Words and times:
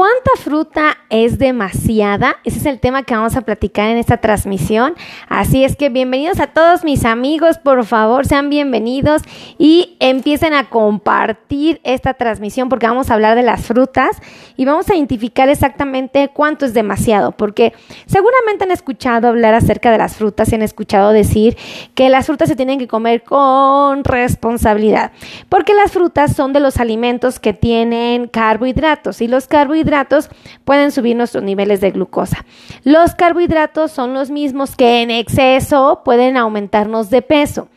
¿Cuánta 0.00 0.30
fruta 0.38 0.96
es 1.10 1.38
demasiada? 1.38 2.36
Ese 2.42 2.58
es 2.58 2.64
el 2.64 2.80
tema 2.80 3.02
que 3.02 3.14
vamos 3.14 3.36
a 3.36 3.42
platicar 3.42 3.90
en 3.90 3.98
esta 3.98 4.16
transmisión. 4.16 4.94
Así 5.28 5.62
es 5.62 5.76
que 5.76 5.90
bienvenidos 5.90 6.40
a 6.40 6.46
todos 6.46 6.84
mis 6.84 7.04
amigos, 7.04 7.58
por 7.58 7.84
favor, 7.84 8.24
sean 8.24 8.48
bienvenidos 8.48 9.20
y 9.58 9.98
empiecen 10.00 10.54
a 10.54 10.70
compartir 10.70 11.82
esta 11.84 12.14
transmisión 12.14 12.70
porque 12.70 12.86
vamos 12.86 13.10
a 13.10 13.14
hablar 13.14 13.36
de 13.36 13.42
las 13.42 13.60
frutas 13.66 14.22
y 14.56 14.64
vamos 14.64 14.88
a 14.88 14.94
identificar 14.94 15.50
exactamente 15.50 16.30
cuánto 16.32 16.64
es 16.64 16.72
demasiado, 16.72 17.32
porque 17.32 17.74
seguramente 18.06 18.64
han 18.64 18.70
escuchado 18.70 19.28
hablar 19.28 19.52
acerca 19.52 19.90
de 19.90 19.98
las 19.98 20.16
frutas 20.16 20.50
y 20.50 20.54
han 20.54 20.62
escuchado 20.62 21.12
decir 21.12 21.58
que 21.94 22.08
las 22.08 22.24
frutas 22.24 22.48
se 22.48 22.56
tienen 22.56 22.78
que 22.78 22.88
comer 22.88 23.22
con 23.22 24.02
responsabilidad, 24.04 25.12
porque 25.50 25.74
las 25.74 25.92
frutas 25.92 26.34
son 26.34 26.54
de 26.54 26.60
los 26.60 26.78
alimentos 26.78 27.38
que 27.38 27.52
tienen 27.52 28.28
carbohidratos 28.28 29.20
y 29.20 29.28
los 29.28 29.46
carbohidratos 29.46 29.89
pueden 30.64 30.92
subir 30.92 31.16
nuestros 31.16 31.44
niveles 31.44 31.80
de 31.80 31.90
glucosa. 31.90 32.44
Los 32.84 33.14
carbohidratos 33.14 33.90
son 33.92 34.14
los 34.14 34.30
mismos 34.30 34.76
que 34.76 35.02
en 35.02 35.10
exceso 35.10 36.02
pueden 36.04 36.36
aumentarnos 36.36 37.10
de 37.10 37.22
peso. 37.22 37.68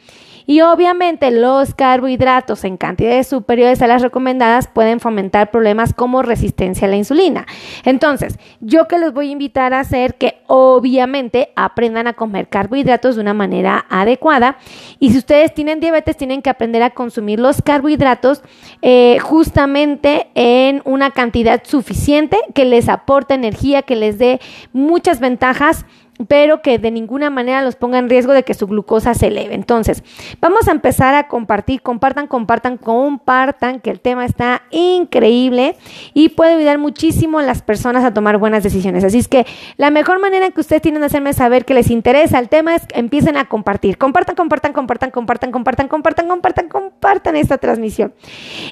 Y 0.45 0.61
obviamente 0.61 1.31
los 1.31 1.73
carbohidratos 1.73 2.63
en 2.63 2.77
cantidades 2.77 3.27
superiores 3.27 3.81
a 3.81 3.88
las 3.88 4.02
recomendadas 4.02 4.67
pueden 4.67 4.99
fomentar 4.99 5.52
problemas 5.52 5.93
como 5.93 6.21
resistencia 6.21 6.88
a 6.88 6.89
la 6.89 6.97
insulina. 6.97 7.45
Entonces, 7.85 8.38
yo 8.59 8.88
que 8.88 8.97
les 8.97 9.13
voy 9.13 9.29
a 9.29 9.31
invitar 9.31 9.73
a 9.73 9.79
hacer 9.79 10.16
que 10.16 10.41
obviamente 10.47 11.52
aprendan 11.55 12.07
a 12.07 12.13
comer 12.13 12.47
carbohidratos 12.47 13.16
de 13.16 13.21
una 13.21 13.33
manera 13.33 13.85
adecuada. 13.89 14.57
Y 14.99 15.11
si 15.11 15.17
ustedes 15.17 15.53
tienen 15.53 15.79
diabetes, 15.79 16.17
tienen 16.17 16.41
que 16.41 16.49
aprender 16.49 16.83
a 16.83 16.91
consumir 16.91 17.39
los 17.39 17.61
carbohidratos 17.61 18.44
eh, 18.81 19.17
justamente 19.21 20.27
en 20.35 20.81
una 20.85 21.11
cantidad 21.11 21.61
suficiente 21.63 22.38
que 22.53 22.66
les 22.66 22.89
aporte 22.89 23.33
energía, 23.33 23.81
que 23.81 23.95
les 23.95 24.17
dé 24.17 24.39
muchas 24.71 25.19
ventajas 25.19 25.86
pero 26.27 26.61
que 26.61 26.79
de 26.79 26.91
ninguna 26.91 27.29
manera 27.29 27.61
los 27.61 27.75
ponga 27.75 27.97
en 27.97 28.09
riesgo 28.09 28.33
de 28.33 28.43
que 28.43 28.53
su 28.53 28.67
glucosa 28.67 29.13
se 29.13 29.27
eleve. 29.27 29.55
Entonces, 29.55 30.03
vamos 30.39 30.67
a 30.67 30.71
empezar 30.71 31.15
a 31.15 31.27
compartir, 31.27 31.81
compartan, 31.81 32.27
compartan, 32.27 32.77
compartan, 32.77 33.80
que 33.80 33.89
el 33.89 33.99
tema 33.99 34.25
está 34.25 34.63
increíble 34.71 35.75
y 36.13 36.30
puede 36.30 36.55
ayudar 36.55 36.77
muchísimo 36.77 37.39
a 37.39 37.43
las 37.43 37.61
personas 37.61 38.03
a 38.03 38.13
tomar 38.13 38.38
buenas 38.38 38.63
decisiones. 38.63 39.03
Así 39.03 39.19
es 39.19 39.27
que 39.27 39.45
la 39.77 39.89
mejor 39.89 40.19
manera 40.19 40.49
que 40.52 40.61
ustedes 40.61 40.81
tienen 40.81 41.02
de 41.02 41.07
hacerme 41.07 41.33
saber 41.33 41.65
que 41.65 41.73
les 41.73 41.89
interesa 41.89 42.39
el 42.39 42.49
tema 42.49 42.75
es 42.75 42.85
que 42.87 42.99
empiecen 42.99 43.37
a 43.37 43.45
compartir. 43.45 43.97
Compartan, 43.97 44.35
compartan, 44.35 44.73
compartan, 44.73 45.11
compartan, 45.11 45.52
compartan, 45.52 45.87
compartan, 45.87 46.27
compartan, 46.27 46.67
compartan 46.69 47.35
esta 47.35 47.58
transmisión. 47.58 48.13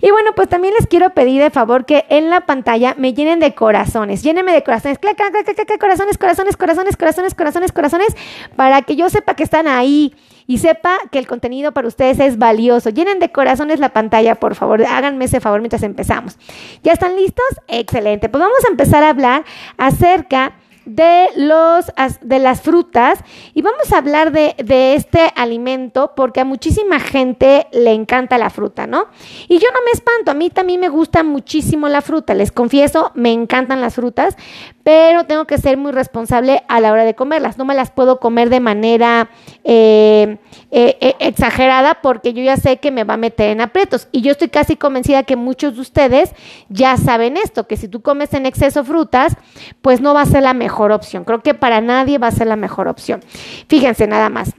Y 0.01 0.11
bueno, 0.11 0.31
pues 0.35 0.49
también 0.49 0.73
les 0.77 0.87
quiero 0.87 1.11
pedir 1.11 1.41
de 1.41 1.49
favor 1.49 1.85
que 1.85 2.05
en 2.09 2.29
la 2.29 2.41
pantalla 2.41 2.95
me 2.97 3.13
llenen 3.13 3.39
de 3.39 3.53
corazones. 3.53 4.23
Llénenme 4.23 4.53
de 4.53 4.63
corazones. 4.63 4.99
Clac, 4.99 5.15
clac, 5.15 5.31
clac, 5.31 5.79
corazones, 5.79 6.17
corazones, 6.17 6.57
corazones, 6.57 6.97
corazones, 6.97 7.35
corazones, 7.41 7.71
corazones, 7.71 8.15
para 8.55 8.83
que 8.83 8.95
yo 8.95 9.09
sepa 9.09 9.33
que 9.33 9.41
están 9.41 9.67
ahí 9.67 10.13
y 10.45 10.59
sepa 10.59 10.97
que 11.11 11.17
el 11.17 11.25
contenido 11.25 11.71
para 11.71 11.87
ustedes 11.87 12.19
es 12.19 12.37
valioso. 12.37 12.91
Llenen 12.91 13.17
de 13.17 13.31
corazones 13.31 13.79
la 13.79 13.89
pantalla, 13.89 14.35
por 14.35 14.53
favor. 14.53 14.83
Háganme 14.83 15.25
ese 15.25 15.39
favor 15.39 15.59
mientras 15.59 15.81
empezamos. 15.81 16.37
¿Ya 16.83 16.93
están 16.93 17.15
listos? 17.15 17.45
Excelente. 17.67 18.29
Pues 18.29 18.43
vamos 18.43 18.63
a 18.65 18.69
empezar 18.69 19.03
a 19.03 19.09
hablar 19.09 19.43
acerca 19.77 20.53
de, 20.85 21.27
los, 21.35 21.85
de 22.21 22.39
las 22.39 22.61
frutas 22.61 23.19
y 23.53 23.61
vamos 23.61 23.91
a 23.91 23.97
hablar 23.97 24.31
de, 24.31 24.55
de, 24.57 24.95
este 24.95 25.31
alimento 25.35 26.13
porque 26.15 26.41
a 26.41 26.45
muchísima 26.45 26.99
gente 26.99 27.67
le 27.71 27.93
encanta 27.93 28.37
la 28.37 28.49
fruta, 28.49 28.87
¿no? 28.87 29.05
Y 29.47 29.59
yo 29.59 29.67
no 29.73 29.79
me 29.85 29.91
espanto, 29.91 30.31
a 30.31 30.33
mí 30.33 30.49
también 30.49 30.79
me 30.79 30.89
gusta 30.89 31.23
muchísimo 31.23 31.87
la 31.87 32.01
fruta, 32.01 32.33
les 32.33 32.51
confieso, 32.51 33.11
me 33.13 33.31
encantan 33.31 33.79
las 33.79 33.95
frutas, 33.95 34.35
pero 34.83 35.25
tengo 35.25 35.45
que 35.45 35.59
ser 35.59 35.77
muy 35.77 35.91
responsable 35.91 36.63
a 36.67 36.79
la 36.79 36.91
hora 36.91 37.05
de 37.05 37.13
comerlas. 37.13 37.59
No 37.59 37.65
me 37.65 37.75
las 37.75 37.91
puedo 37.91 38.19
comer 38.19 38.49
de 38.49 38.59
manera 38.59 39.29
eh, 39.63 40.39
eh, 40.71 40.97
eh, 40.99 41.15
exagerada 41.19 41.99
porque 42.01 42.33
yo 42.33 42.41
ya 42.41 42.57
sé 42.57 42.77
que 42.77 42.89
me 42.89 43.03
va 43.03 43.13
a 43.13 43.17
meter 43.17 43.51
en 43.51 43.61
aprietos. 43.61 44.07
Y 44.11 44.21
yo 44.21 44.31
estoy 44.31 44.49
casi 44.49 44.77
convencida 44.77 45.21
que 45.23 45.35
muchos 45.35 45.75
de 45.75 45.81
ustedes 45.81 46.33
ya 46.69 46.97
saben 46.97 47.37
esto, 47.37 47.67
que 47.67 47.77
si 47.77 47.87
tú 47.87 48.01
comes 48.01 48.33
en 48.33 48.47
exceso 48.47 48.83
frutas, 48.83 49.37
pues 49.83 50.01
no 50.01 50.15
va 50.15 50.21
a 50.21 50.25
ser 50.25 50.41
la 50.41 50.55
mejor 50.55 50.70
opción. 50.71 51.23
Creo 51.23 51.41
que 51.41 51.53
para 51.53 51.81
nadie 51.81 52.17
va 52.17 52.27
a 52.27 52.31
ser 52.31 52.47
la 52.47 52.55
mejor 52.55 52.87
opción. 52.87 53.21
Fíjense 53.67 54.07
nada 54.07 54.29
más 54.29 54.53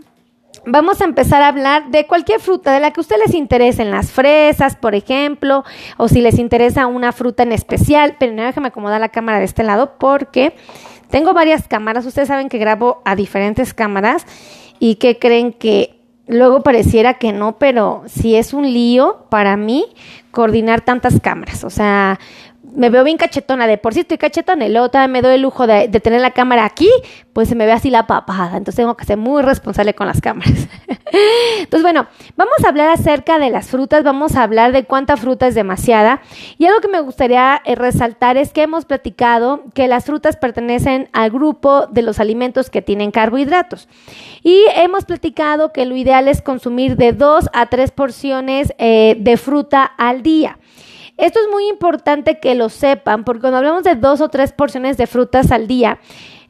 vamos 0.66 1.00
a 1.00 1.04
empezar 1.04 1.42
a 1.42 1.48
hablar 1.48 1.90
de 1.90 2.06
cualquier 2.06 2.40
fruta 2.40 2.72
de 2.72 2.80
la 2.80 2.92
que 2.92 3.00
a 3.00 3.02
ustedes 3.02 3.22
les 3.26 3.34
interesen, 3.34 3.90
las 3.90 4.10
fresas, 4.10 4.76
por 4.76 4.94
ejemplo, 4.94 5.64
o 5.96 6.08
si 6.08 6.20
les 6.20 6.38
interesa 6.38 6.86
una 6.86 7.12
fruta 7.12 7.42
en 7.42 7.52
especial. 7.52 8.16
Pero 8.18 8.32
no 8.32 8.42
déjame 8.42 8.68
acomodar 8.68 9.00
la 9.00 9.08
cámara 9.08 9.38
de 9.38 9.44
este 9.44 9.62
lado 9.62 9.94
porque 9.98 10.54
tengo 11.10 11.32
varias 11.34 11.68
cámaras. 11.68 12.06
Ustedes 12.06 12.28
saben 12.28 12.48
que 12.48 12.58
grabo 12.58 13.02
a 13.04 13.16
diferentes 13.16 13.74
cámaras 13.74 14.26
y 14.78 14.96
que 14.96 15.18
creen 15.18 15.52
que 15.52 15.98
luego 16.26 16.62
pareciera 16.62 17.14
que 17.14 17.32
no, 17.32 17.58
pero 17.58 18.02
si 18.06 18.36
es 18.36 18.54
un 18.54 18.72
lío 18.72 19.26
para 19.28 19.56
mí 19.56 19.86
coordinar 20.30 20.80
tantas 20.80 21.20
cámaras. 21.20 21.64
O 21.64 21.70
sea, 21.70 22.18
me 22.74 22.90
veo 22.90 23.04
bien 23.04 23.16
cachetona, 23.16 23.66
de 23.66 23.78
por 23.78 23.94
sí 23.94 24.00
estoy 24.00 24.18
cachetona 24.18 24.66
y 24.66 24.72
luego 24.72 24.90
me 25.08 25.22
doy 25.22 25.34
el 25.34 25.42
lujo 25.42 25.66
de, 25.66 25.88
tener 25.88 26.20
la 26.20 26.30
cámara 26.30 26.64
aquí, 26.64 26.88
pues 27.32 27.48
se 27.48 27.54
me 27.54 27.66
ve 27.66 27.72
así 27.72 27.90
la 27.90 28.06
papada. 28.06 28.56
Entonces 28.56 28.76
tengo 28.76 28.96
que 28.96 29.04
ser 29.04 29.16
muy 29.16 29.42
responsable 29.42 29.94
con 29.94 30.06
las 30.06 30.20
cámaras. 30.20 30.52
Entonces, 31.58 31.82
bueno, 31.82 32.06
vamos 32.36 32.54
a 32.64 32.68
hablar 32.68 32.88
acerca 32.88 33.38
de 33.38 33.50
las 33.50 33.68
frutas, 33.68 34.02
vamos 34.02 34.36
a 34.36 34.42
hablar 34.42 34.72
de 34.72 34.84
cuánta 34.84 35.16
fruta 35.16 35.46
es 35.46 35.54
demasiada. 35.54 36.22
Y 36.58 36.66
algo 36.66 36.80
que 36.80 36.88
me 36.88 37.00
gustaría 37.00 37.60
eh, 37.64 37.74
resaltar 37.74 38.36
es 38.36 38.52
que 38.52 38.62
hemos 38.62 38.86
platicado 38.86 39.64
que 39.74 39.88
las 39.88 40.06
frutas 40.06 40.36
pertenecen 40.36 41.08
al 41.12 41.30
grupo 41.30 41.86
de 41.86 42.02
los 42.02 42.20
alimentos 42.20 42.70
que 42.70 42.82
tienen 42.82 43.10
carbohidratos. 43.10 43.88
Y 44.42 44.64
hemos 44.76 45.04
platicado 45.04 45.72
que 45.72 45.84
lo 45.84 45.96
ideal 45.96 46.28
es 46.28 46.40
consumir 46.40 46.96
de 46.96 47.12
dos 47.12 47.48
a 47.52 47.66
tres 47.66 47.90
porciones 47.90 48.72
eh, 48.78 49.16
de 49.18 49.36
fruta 49.36 49.84
al 49.84 50.22
día. 50.22 50.58
Esto 51.16 51.40
es 51.40 51.48
muy 51.50 51.68
importante 51.68 52.40
que 52.40 52.54
lo 52.54 52.68
sepan, 52.68 53.24
porque 53.24 53.42
cuando 53.42 53.58
hablamos 53.58 53.84
de 53.84 53.94
dos 53.94 54.20
o 54.20 54.28
tres 54.28 54.52
porciones 54.52 54.96
de 54.96 55.06
frutas 55.06 55.52
al 55.52 55.66
día, 55.66 55.98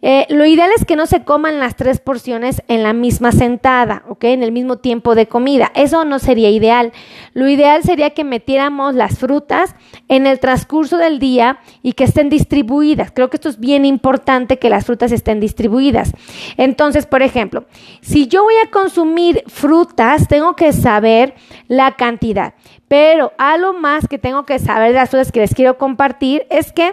eh, 0.04 0.26
lo 0.30 0.44
ideal 0.44 0.68
es 0.76 0.84
que 0.84 0.96
no 0.96 1.06
se 1.06 1.22
coman 1.22 1.60
las 1.60 1.76
tres 1.76 2.00
porciones 2.00 2.60
en 2.66 2.82
la 2.82 2.92
misma 2.92 3.30
sentada, 3.30 4.02
¿ok? 4.08 4.24
En 4.24 4.42
el 4.42 4.50
mismo 4.50 4.78
tiempo 4.78 5.14
de 5.14 5.28
comida. 5.28 5.70
Eso 5.76 6.04
no 6.04 6.18
sería 6.18 6.50
ideal. 6.50 6.92
Lo 7.34 7.48
ideal 7.48 7.84
sería 7.84 8.10
que 8.10 8.24
metiéramos 8.24 8.96
las 8.96 9.16
frutas 9.20 9.76
en 10.08 10.26
el 10.26 10.40
transcurso 10.40 10.96
del 10.96 11.20
día 11.20 11.60
y 11.84 11.92
que 11.92 12.02
estén 12.02 12.30
distribuidas. 12.30 13.12
Creo 13.12 13.30
que 13.30 13.36
esto 13.36 13.48
es 13.48 13.60
bien 13.60 13.84
importante 13.84 14.58
que 14.58 14.70
las 14.70 14.86
frutas 14.86 15.12
estén 15.12 15.38
distribuidas. 15.38 16.12
Entonces, 16.56 17.06
por 17.06 17.22
ejemplo, 17.22 17.66
si 18.00 18.26
yo 18.26 18.42
voy 18.42 18.54
a 18.66 18.70
consumir 18.70 19.44
frutas, 19.46 20.26
tengo 20.26 20.56
que 20.56 20.72
saber 20.72 21.34
la 21.68 21.92
cantidad. 21.92 22.54
Pero 22.92 23.32
algo 23.38 23.72
más 23.72 24.06
que 24.06 24.18
tengo 24.18 24.44
que 24.44 24.58
saber 24.58 24.88
de 24.88 24.98
las 24.98 25.08
frutas 25.08 25.32
que 25.32 25.40
les 25.40 25.54
quiero 25.54 25.78
compartir 25.78 26.46
es 26.50 26.74
que 26.74 26.92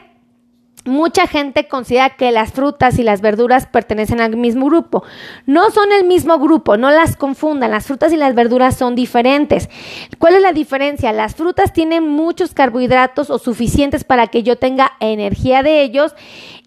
Mucha 0.89 1.27
gente 1.27 1.67
considera 1.67 2.09
que 2.09 2.31
las 2.31 2.51
frutas 2.51 2.97
y 2.97 3.03
las 3.03 3.21
verduras 3.21 3.67
pertenecen 3.67 4.19
al 4.21 4.35
mismo 4.35 4.65
grupo. 4.65 5.03
No 5.45 5.69
son 5.69 5.91
el 5.91 6.05
mismo 6.05 6.39
grupo, 6.39 6.77
no 6.77 6.89
las 6.89 7.15
confundan. 7.15 7.69
Las 7.69 7.85
frutas 7.85 8.11
y 8.11 8.17
las 8.17 8.33
verduras 8.33 8.75
son 8.75 8.95
diferentes. 8.95 9.69
¿Cuál 10.17 10.35
es 10.35 10.41
la 10.41 10.51
diferencia? 10.51 11.13
Las 11.13 11.35
frutas 11.35 11.73
tienen 11.73 12.07
muchos 12.07 12.55
carbohidratos 12.55 13.29
o 13.29 13.37
suficientes 13.37 14.03
para 14.03 14.27
que 14.27 14.41
yo 14.41 14.57
tenga 14.57 14.93
energía 14.99 15.61
de 15.61 15.83
ellos 15.83 16.15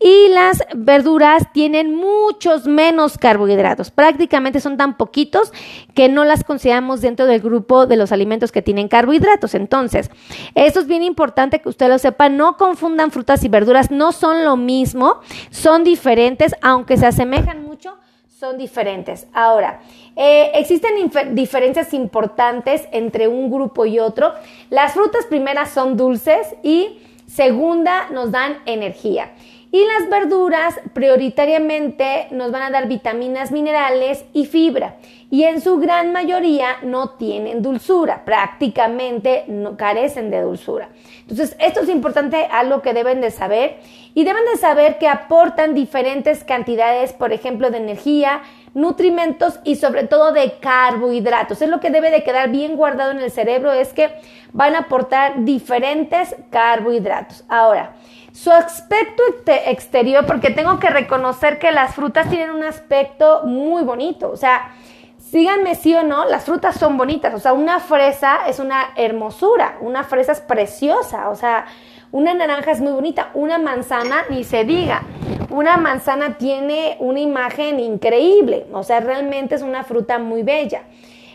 y 0.01 0.29
las 0.31 0.65
verduras 0.75 1.53
tienen 1.53 1.95
muchos 1.95 2.67
menos 2.67 3.19
carbohidratos. 3.19 3.91
Prácticamente 3.91 4.61
son 4.61 4.77
tan 4.77 4.97
poquitos 4.97 5.53
que 5.95 6.09
no 6.09 6.25
las 6.25 6.45
consideramos 6.45 7.01
dentro 7.01 7.27
del 7.27 7.41
grupo 7.41 7.87
de 7.87 7.97
los 7.97 8.13
alimentos 8.13 8.53
que 8.53 8.63
tienen 8.63 8.89
carbohidratos. 8.89 9.55
Entonces, 9.55 10.11
eso 10.55 10.81
es 10.81 10.87
bien 10.87 11.03
importante 11.03 11.61
que 11.61 11.69
usted 11.69 11.89
lo 11.89 11.99
sepa. 11.99 12.29
No 12.29 12.57
confundan 12.57 13.11
frutas 13.11 13.43
y 13.45 13.49
verduras 13.49 13.91
no 13.91 14.12
son 14.13 14.45
lo 14.45 14.57
mismo, 14.57 15.21
son 15.51 15.85
diferentes, 15.85 16.55
aunque 16.63 16.97
se 16.97 17.07
asemejan 17.07 17.65
mucho, 17.65 17.97
son 18.29 18.59
diferentes. 18.59 19.27
Ahora, 19.33 19.81
eh, 20.17 20.51
existen 20.55 20.91
diferencias 21.35 21.95
importantes 21.95 22.89
entre 22.93 23.29
un 23.29 23.51
grupo 23.51 23.87
y 23.87 23.99
otro. 23.99 24.33
Las 24.71 24.95
frutas 24.95 25.27
primeras 25.27 25.71
son 25.71 25.97
dulces 25.97 26.55
y 26.63 27.01
segunda 27.27 28.11
nos 28.11 28.31
dan 28.31 28.59
energía. 28.67 29.31
Y 29.73 29.83
las 29.85 30.11
verduras 30.11 30.79
prioritariamente 30.93 32.29
nos 32.31 32.53
van 32.53 32.63
a 32.63 32.71
dar 32.71 32.89
vitaminas, 32.89 33.51
minerales 33.51 34.25
y 34.35 34.45
fibra 34.45 34.97
y 35.33 35.45
en 35.45 35.63
su 35.63 35.79
gran 35.79 36.13
mayoría 36.13 36.77
no 36.83 37.13
tienen 37.13 37.63
dulzura, 37.63 38.27
prácticamente 38.27 39.45
no 39.49 39.79
carecen 39.79 40.31
de 40.31 40.43
dulzura. 40.43 40.91
Entonces, 41.23 41.57
esto 41.59 41.81
es 41.81 41.89
importante, 41.89 42.47
algo 42.53 42.83
que 42.83 42.93
deben 42.93 43.23
de 43.23 43.31
saber 43.31 43.79
y 44.13 44.25
deben 44.25 44.45
de 44.53 44.59
saber 44.59 44.99
que 44.99 45.09
aportan 45.09 45.73
diferentes 45.73 46.45
cantidades, 46.45 47.15
por 47.15 47.33
ejemplo, 47.33 47.71
de 47.71 47.79
energía, 47.79 48.43
nutrimentos 48.75 49.59
y 49.65 49.77
sobre 49.77 50.07
todo 50.07 50.33
de 50.33 50.59
carbohidratos. 50.59 51.63
Es 51.63 51.71
lo 51.71 51.81
que 51.81 51.89
debe 51.89 52.11
de 52.11 52.25
quedar 52.25 52.51
bien 52.51 52.77
guardado 52.77 53.13
en 53.13 53.21
el 53.21 53.31
cerebro, 53.31 53.73
es 53.73 53.95
que 53.95 54.11
van 54.53 54.75
a 54.75 54.81
aportar 54.81 55.47
diferentes 55.47 56.37
carbohidratos. 56.51 57.43
Ahora, 57.49 57.95
su 58.33 58.51
aspecto 58.51 59.23
exterior, 59.47 60.27
porque 60.27 60.51
tengo 60.51 60.79
que 60.79 60.89
reconocer 60.89 61.59
que 61.59 61.71
las 61.71 61.95
frutas 61.95 62.29
tienen 62.29 62.51
un 62.51 62.65
aspecto 62.65 63.43
muy 63.45 63.83
bonito, 63.83 64.31
o 64.31 64.37
sea, 64.37 64.73
síganme 65.19 65.75
sí 65.75 65.95
o 65.95 66.03
no, 66.03 66.25
las 66.25 66.45
frutas 66.45 66.77
son 66.77 66.97
bonitas, 66.97 67.35
o 67.35 67.39
sea, 67.39 67.53
una 67.53 67.79
fresa 67.79 68.41
es 68.49 68.59
una 68.59 68.91
hermosura, 68.97 69.77
una 69.81 70.03
fresa 70.05 70.33
es 70.33 70.41
preciosa, 70.41 71.29
o 71.29 71.37
sea, 71.37 71.67
una 72.11 72.35
naranja 72.35 72.73
es 72.73 72.81
muy 72.81 72.93
bonita, 72.93 73.31
una 73.33 73.59
manzana 73.59 74.25
ni 74.29 74.45
se 74.45 74.65
diga. 74.65 75.03
Una 75.49 75.79
manzana 75.79 76.37
tiene 76.39 76.97
una 76.99 77.21
imagen 77.21 77.81
increíble, 77.81 78.67
o 78.73 78.83
sea, 78.83 79.01
realmente 79.01 79.55
es 79.55 79.63
una 79.63 79.83
fruta 79.85 80.19
muy 80.19 80.43
bella. 80.43 80.83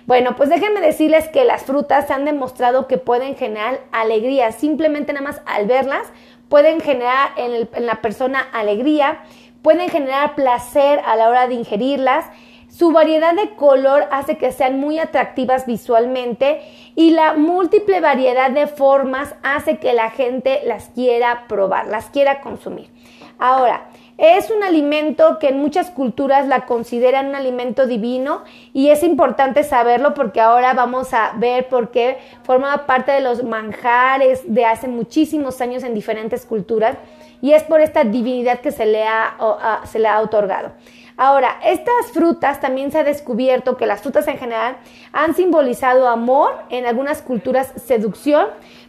Bueno, 0.05 0.35
pues 0.35 0.49
déjenme 0.49 0.79
decirles 0.79 1.27
que 1.27 1.43
las 1.43 1.63
frutas 1.63 2.09
han 2.11 2.25
demostrado 2.25 2.87
que 2.87 2.97
pueden 2.97 3.35
generar 3.35 3.81
alegría, 3.91 4.51
simplemente 4.51 5.13
nada 5.13 5.25
más 5.25 5.41
al 5.45 5.65
verlas 5.65 6.07
pueden 6.49 6.81
generar 6.81 7.31
en, 7.37 7.69
la 7.85 8.01
persona 8.01 8.39
alegría, 8.53 9.19
pueden 9.61 9.89
generar 9.89 10.35
placer 10.35 11.01
a 11.05 11.15
la 11.15 11.29
hora 11.29 11.47
de 11.47 11.55
ingerirlas 11.55 12.25
su 12.69 12.91
variedad 12.91 13.33
de 13.33 13.55
color 13.55 14.07
hace 14.11 14.37
que 14.37 14.51
sean 14.51 14.79
muy 14.79 14.99
atractivas 14.99 15.65
visualmente 15.65 16.61
y 16.95 17.11
la 17.11 17.33
múltiple 17.33 18.01
variedad 18.01 18.51
de 18.51 18.67
formas 18.67 19.33
hace 19.41 19.77
que 19.77 19.93
la 19.93 20.11
gente 20.11 20.61
las 20.65 20.89
quiera 20.89 21.45
probar, 21.47 21.87
las 21.87 22.11
quiera 22.11 22.41
consumir. 22.41 22.91
Ahora, 23.39 23.89
es 24.17 24.49
un 24.49 24.63
alimento 24.63 25.37
que 25.39 25.49
en 25.49 25.59
muchas 25.59 25.91
culturas 25.91 26.47
la 26.47 26.65
consideran 26.65 27.27
un 27.27 27.35
alimento 27.35 27.85
divino 27.85 28.43
y 28.73 28.89
es 28.89 29.03
importante 29.03 29.63
saberlo 29.63 30.15
porque 30.15 30.41
ahora 30.41 30.73
vamos 30.73 31.13
a 31.13 31.33
ver 31.37 31.67
por 31.69 31.91
qué 31.91 32.17
forma 32.43 32.87
parte 32.87 33.11
de 33.11 33.21
los 33.21 33.43
manjares 33.43 34.41
de 34.51 34.65
hace 34.65 34.87
muchísimos 34.87 35.61
años 35.61 35.83
en 35.83 35.93
diferentes 35.93 36.45
culturas 36.45 36.97
y 37.41 37.53
es 37.53 37.61
por 37.63 37.81
esta 37.81 38.03
divinidad 38.03 38.61
que 38.61 38.71
se 38.71 38.87
le 38.87 39.03
ha, 39.03 39.81
se 39.85 39.99
le 39.99 40.07
ha 40.07 40.19
otorgado. 40.21 40.71
Ahora, 41.19 41.59
estas 41.63 42.11
frutas 42.13 42.61
también 42.61 42.91
se 42.91 42.99
ha 42.99 43.03
descubierto 43.03 43.75
que 43.75 43.87
las 43.87 44.01
frutas 44.01 44.27
en 44.27 44.37
general 44.37 44.77
han 45.11 45.33
simbolizado 45.33 46.07
amor, 46.07 46.51
en 46.69 46.85
algunas 46.85 47.23
culturas 47.23 47.73
seducción, 47.75 48.45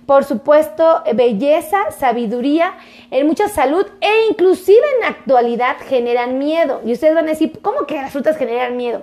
por 0.09 0.25
supuesto 0.25 1.03
belleza, 1.13 1.91
sabiduría, 1.91 2.73
en 3.11 3.27
mucha 3.27 3.47
salud 3.47 3.87
e 4.01 4.31
inclusive 4.31 4.81
en 4.97 5.05
actualidad 5.05 5.77
generan 5.87 6.39
miedo. 6.39 6.81
Y 6.83 6.93
ustedes 6.93 7.15
van 7.15 7.27
a 7.27 7.33
decir, 7.33 7.59
¿cómo 7.61 7.85
que 7.85 7.97
las 7.97 8.13
frutas 8.13 8.39
generan 8.39 8.79
miedo? 8.79 9.03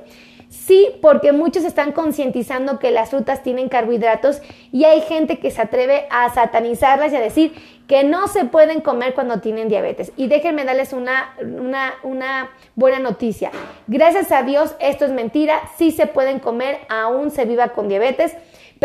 Sí, 0.50 0.90
porque 1.04 1.31
muchos 1.31 1.63
están 1.63 1.92
concientizando 1.92 2.80
que 2.80 2.90
las 2.90 3.12
frutas 3.12 3.44
tienen 3.44 3.69
carbohidratos 3.69 4.42
y 4.72 4.86
hay 4.86 5.02
gente 5.02 5.38
que 5.38 5.52
se 5.52 5.62
atreve 5.62 6.07
a 6.10 6.34
satanizarlas 6.34 7.13
y 7.13 7.18
a 7.18 7.22
decir 7.22 7.54
que 7.88 8.04
no 8.04 8.28
se 8.28 8.46
pueden 8.46 8.81
comer 8.81 9.13
cuando 9.13 9.42
tienen 9.42 9.69
diabetes. 9.69 10.12
Y 10.18 10.25
déjenme 10.25 10.66
darles 10.66 10.92
una, 10.92 11.36
una, 11.40 11.94
una 12.01 12.50
buena 12.74 12.98
noticia. 12.98 13.51
Gracias 13.86 14.31
a 14.31 14.42
Dios, 14.42 14.75
esto 14.80 15.06
es 15.06 15.12
mentira, 15.12 15.62
sí 15.78 15.92
se 15.92 16.08
pueden 16.08 16.40
comer, 16.40 16.80
aún 16.90 17.30
se 17.30 17.46
viva 17.46 17.69
con 17.69 17.90
diabetes, 17.90 18.36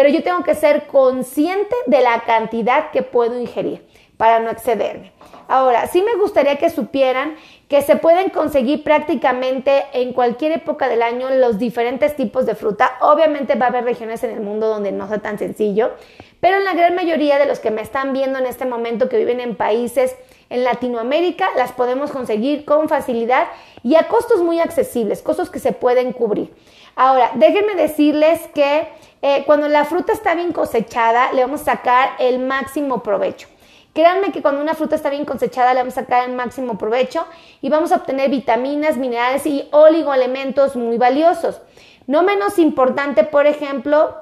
pero 0.01 0.15
yo 0.15 0.23
tengo 0.23 0.43
que 0.45 0.55
ser 0.55 0.87
consciente 0.87 1.77
de 1.85 2.01
la 2.01 2.21
cantidad 2.21 2.91
que 2.91 3.03
puedo 3.03 3.39
ingerir 3.39 3.87
para 4.17 4.41
no 4.41 4.49
excederme. 4.49 5.13
Ahora, 5.47 5.89
sí 5.89 6.01
me 6.01 6.15
gustaría 6.15 6.57
que 6.57 6.71
supieran 6.71 7.35
que 7.69 7.83
se 7.83 7.97
pueden 7.97 8.31
conseguir 8.31 8.83
prácticamente 8.83 9.85
en 9.93 10.15
cualquier 10.15 10.53
época 10.53 10.89
del 10.89 11.03
año 11.03 11.29
los 11.29 11.59
diferentes 11.59 12.17
tipos 12.17 12.47
de 12.47 12.55
fruta. 12.55 12.93
Obviamente 13.03 13.57
va 13.57 13.67
a 13.67 13.69
haber 13.69 13.85
regiones 13.85 14.25
en 14.25 14.31
el 14.31 14.41
mundo 14.41 14.69
donde 14.69 14.91
no 14.91 15.07
sea 15.07 15.19
tan 15.19 15.39
sencillo, 15.39 15.91
pero 16.41 16.57
en 16.57 16.65
la 16.65 16.73
gran 16.73 16.95
mayoría 16.95 17.39
de 17.39 17.45
los 17.45 17.59
que 17.59 17.71
me 17.71 17.83
están 17.83 18.15
viendo 18.15 18.39
en 18.39 18.47
este 18.47 18.65
momento 18.65 19.11
que 19.11 19.19
viven 19.19 19.39
en 19.41 19.55
países 19.55 20.17
en 20.49 20.65
Latinoamérica, 20.65 21.51
las 21.59 21.73
podemos 21.73 22.11
conseguir 22.11 22.65
con 22.65 22.89
facilidad 22.89 23.49
y 23.83 23.97
a 23.97 24.09
costos 24.09 24.41
muy 24.41 24.61
accesibles, 24.61 25.21
costos 25.21 25.51
que 25.51 25.59
se 25.59 25.73
pueden 25.73 26.15
cubrir. 26.15 26.55
Ahora, 26.97 27.33
déjenme 27.35 27.75
decirles 27.75 28.41
que 28.55 28.89
eh, 29.23 29.45
cuando 29.47 29.69
la 29.69 29.85
fruta 29.85 30.13
está 30.13 30.35
bien 30.35 30.53
cosechada, 30.53 31.33
le 31.33 31.43
vamos 31.43 31.63
a 31.63 31.77
sacar 31.77 32.11
el 32.19 32.39
máximo 32.39 33.03
provecho. 33.03 33.49
Créanme 33.93 34.31
que 34.31 34.41
cuando 34.41 34.61
una 34.63 34.75
fruta 34.75 34.95
está 34.95 35.11
bien 35.11 35.25
cosechada 35.25 35.75
le 35.75 35.81
vamos 35.81 35.99
a 35.99 36.03
sacar 36.03 36.29
el 36.29 36.37
máximo 36.37 36.79
provecho 36.79 37.27
y 37.61 37.69
vamos 37.71 37.91
a 37.91 37.97
obtener 37.97 38.31
vitaminas, 38.31 38.97
minerales 38.97 39.45
y 39.47 39.69
oligoelementos 39.73 40.77
muy 40.77 40.97
valiosos. 40.97 41.61
No 42.07 42.23
menos 42.23 42.59
importante, 42.59 43.25
por 43.25 43.47
ejemplo, 43.47 44.17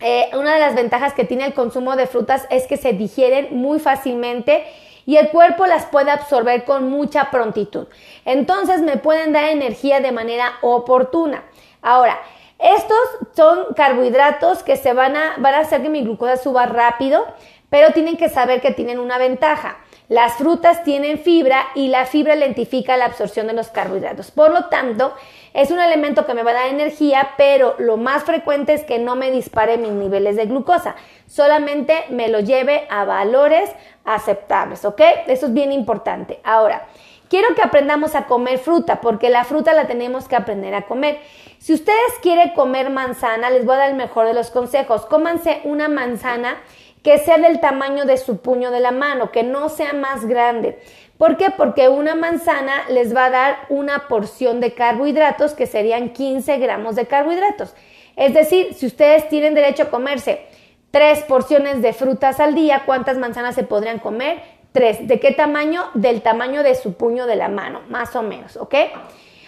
eh, 0.00 0.30
una 0.34 0.54
de 0.54 0.60
las 0.60 0.74
ventajas 0.74 1.14
que 1.14 1.24
tiene 1.24 1.46
el 1.46 1.54
consumo 1.54 1.96
de 1.96 2.06
frutas 2.06 2.46
es 2.50 2.66
que 2.66 2.76
se 2.76 2.92
digieren 2.92 3.56
muy 3.56 3.78
fácilmente 3.78 4.64
y 5.06 5.16
el 5.16 5.30
cuerpo 5.30 5.66
las 5.66 5.86
puede 5.86 6.10
absorber 6.10 6.64
con 6.64 6.90
mucha 6.90 7.30
prontitud. 7.30 7.86
Entonces 8.24 8.82
me 8.82 8.96
pueden 8.98 9.32
dar 9.32 9.44
energía 9.44 10.00
de 10.00 10.12
manera 10.12 10.54
oportuna. 10.60 11.44
Ahora, 11.82 12.18
estos 12.58 12.98
son 13.34 13.74
carbohidratos 13.74 14.62
que 14.62 14.76
se 14.76 14.92
van 14.92 15.16
a, 15.16 15.36
van 15.38 15.54
a 15.54 15.60
hacer 15.60 15.82
que 15.82 15.88
mi 15.88 16.02
glucosa 16.02 16.36
suba 16.36 16.66
rápido 16.66 17.24
pero 17.70 17.92
tienen 17.92 18.16
que 18.16 18.28
saber 18.28 18.60
que 18.60 18.72
tienen 18.72 18.98
una 18.98 19.18
ventaja. 19.18 19.78
Las 20.08 20.34
frutas 20.34 20.84
tienen 20.84 21.18
fibra 21.18 21.66
y 21.74 21.88
la 21.88 22.06
fibra 22.06 22.34
lentifica 22.34 22.96
la 22.96 23.04
absorción 23.04 23.46
de 23.46 23.52
los 23.52 23.68
carbohidratos. 23.68 24.30
Por 24.30 24.52
lo 24.52 24.66
tanto, 24.66 25.12
es 25.52 25.70
un 25.70 25.78
elemento 25.78 26.24
que 26.24 26.32
me 26.32 26.42
va 26.42 26.52
a 26.52 26.54
dar 26.54 26.68
energía, 26.68 27.30
pero 27.36 27.74
lo 27.78 27.98
más 27.98 28.24
frecuente 28.24 28.72
es 28.72 28.84
que 28.84 28.98
no 28.98 29.16
me 29.16 29.30
dispare 29.30 29.76
mis 29.76 29.90
niveles 29.90 30.36
de 30.36 30.46
glucosa. 30.46 30.96
Solamente 31.26 32.06
me 32.08 32.28
lo 32.28 32.40
lleve 32.40 32.86
a 32.88 33.04
valores 33.04 33.70
aceptables, 34.06 34.86
¿ok? 34.86 35.02
Eso 35.26 35.46
es 35.46 35.52
bien 35.52 35.72
importante. 35.72 36.40
Ahora, 36.44 36.86
quiero 37.28 37.54
que 37.54 37.62
aprendamos 37.62 38.14
a 38.14 38.26
comer 38.26 38.58
fruta, 38.58 39.00
porque 39.00 39.30
la 39.30 39.44
fruta 39.44 39.72
la 39.72 39.86
tenemos 39.86 40.28
que 40.28 40.36
aprender 40.36 40.74
a 40.74 40.82
comer. 40.82 41.20
Si 41.58 41.72
ustedes 41.72 42.12
quieren 42.22 42.50
comer 42.50 42.90
manzana, 42.90 43.50
les 43.50 43.64
voy 43.64 43.74
a 43.74 43.78
dar 43.78 43.90
el 43.90 43.96
mejor 43.96 44.26
de 44.26 44.34
los 44.34 44.50
consejos. 44.50 45.06
Cómanse 45.06 45.60
una 45.64 45.88
manzana 45.88 46.56
que 47.02 47.18
sea 47.18 47.38
del 47.38 47.60
tamaño 47.60 48.04
de 48.04 48.16
su 48.16 48.38
puño 48.38 48.70
de 48.70 48.80
la 48.80 48.90
mano, 48.90 49.30
que 49.30 49.42
no 49.42 49.68
sea 49.68 49.92
más 49.92 50.26
grande. 50.26 50.78
¿Por 51.16 51.36
qué? 51.36 51.50
Porque 51.50 51.88
una 51.88 52.14
manzana 52.14 52.84
les 52.88 53.14
va 53.14 53.26
a 53.26 53.30
dar 53.30 53.58
una 53.68 54.08
porción 54.08 54.60
de 54.60 54.74
carbohidratos 54.74 55.54
que 55.54 55.66
serían 55.66 56.10
15 56.10 56.58
gramos 56.58 56.96
de 56.96 57.06
carbohidratos. 57.06 57.74
Es 58.14 58.34
decir, 58.34 58.74
si 58.74 58.86
ustedes 58.86 59.28
tienen 59.28 59.54
derecho 59.54 59.84
a 59.84 59.90
comerse 59.90 60.46
tres 60.90 61.20
porciones 61.24 61.82
de 61.82 61.92
frutas 61.92 62.40
al 62.40 62.54
día, 62.54 62.82
¿cuántas 62.86 63.18
manzanas 63.18 63.54
se 63.54 63.62
podrían 63.62 63.98
comer? 63.98 64.42
Tres. 64.72 65.06
¿De 65.08 65.18
qué 65.18 65.32
tamaño? 65.32 65.84
Del 65.94 66.22
tamaño 66.22 66.62
de 66.62 66.74
su 66.74 66.94
puño 66.94 67.26
de 67.26 67.36
la 67.36 67.48
mano, 67.48 67.82
más 67.88 68.14
o 68.16 68.22
menos, 68.22 68.56
¿ok? 68.56 68.74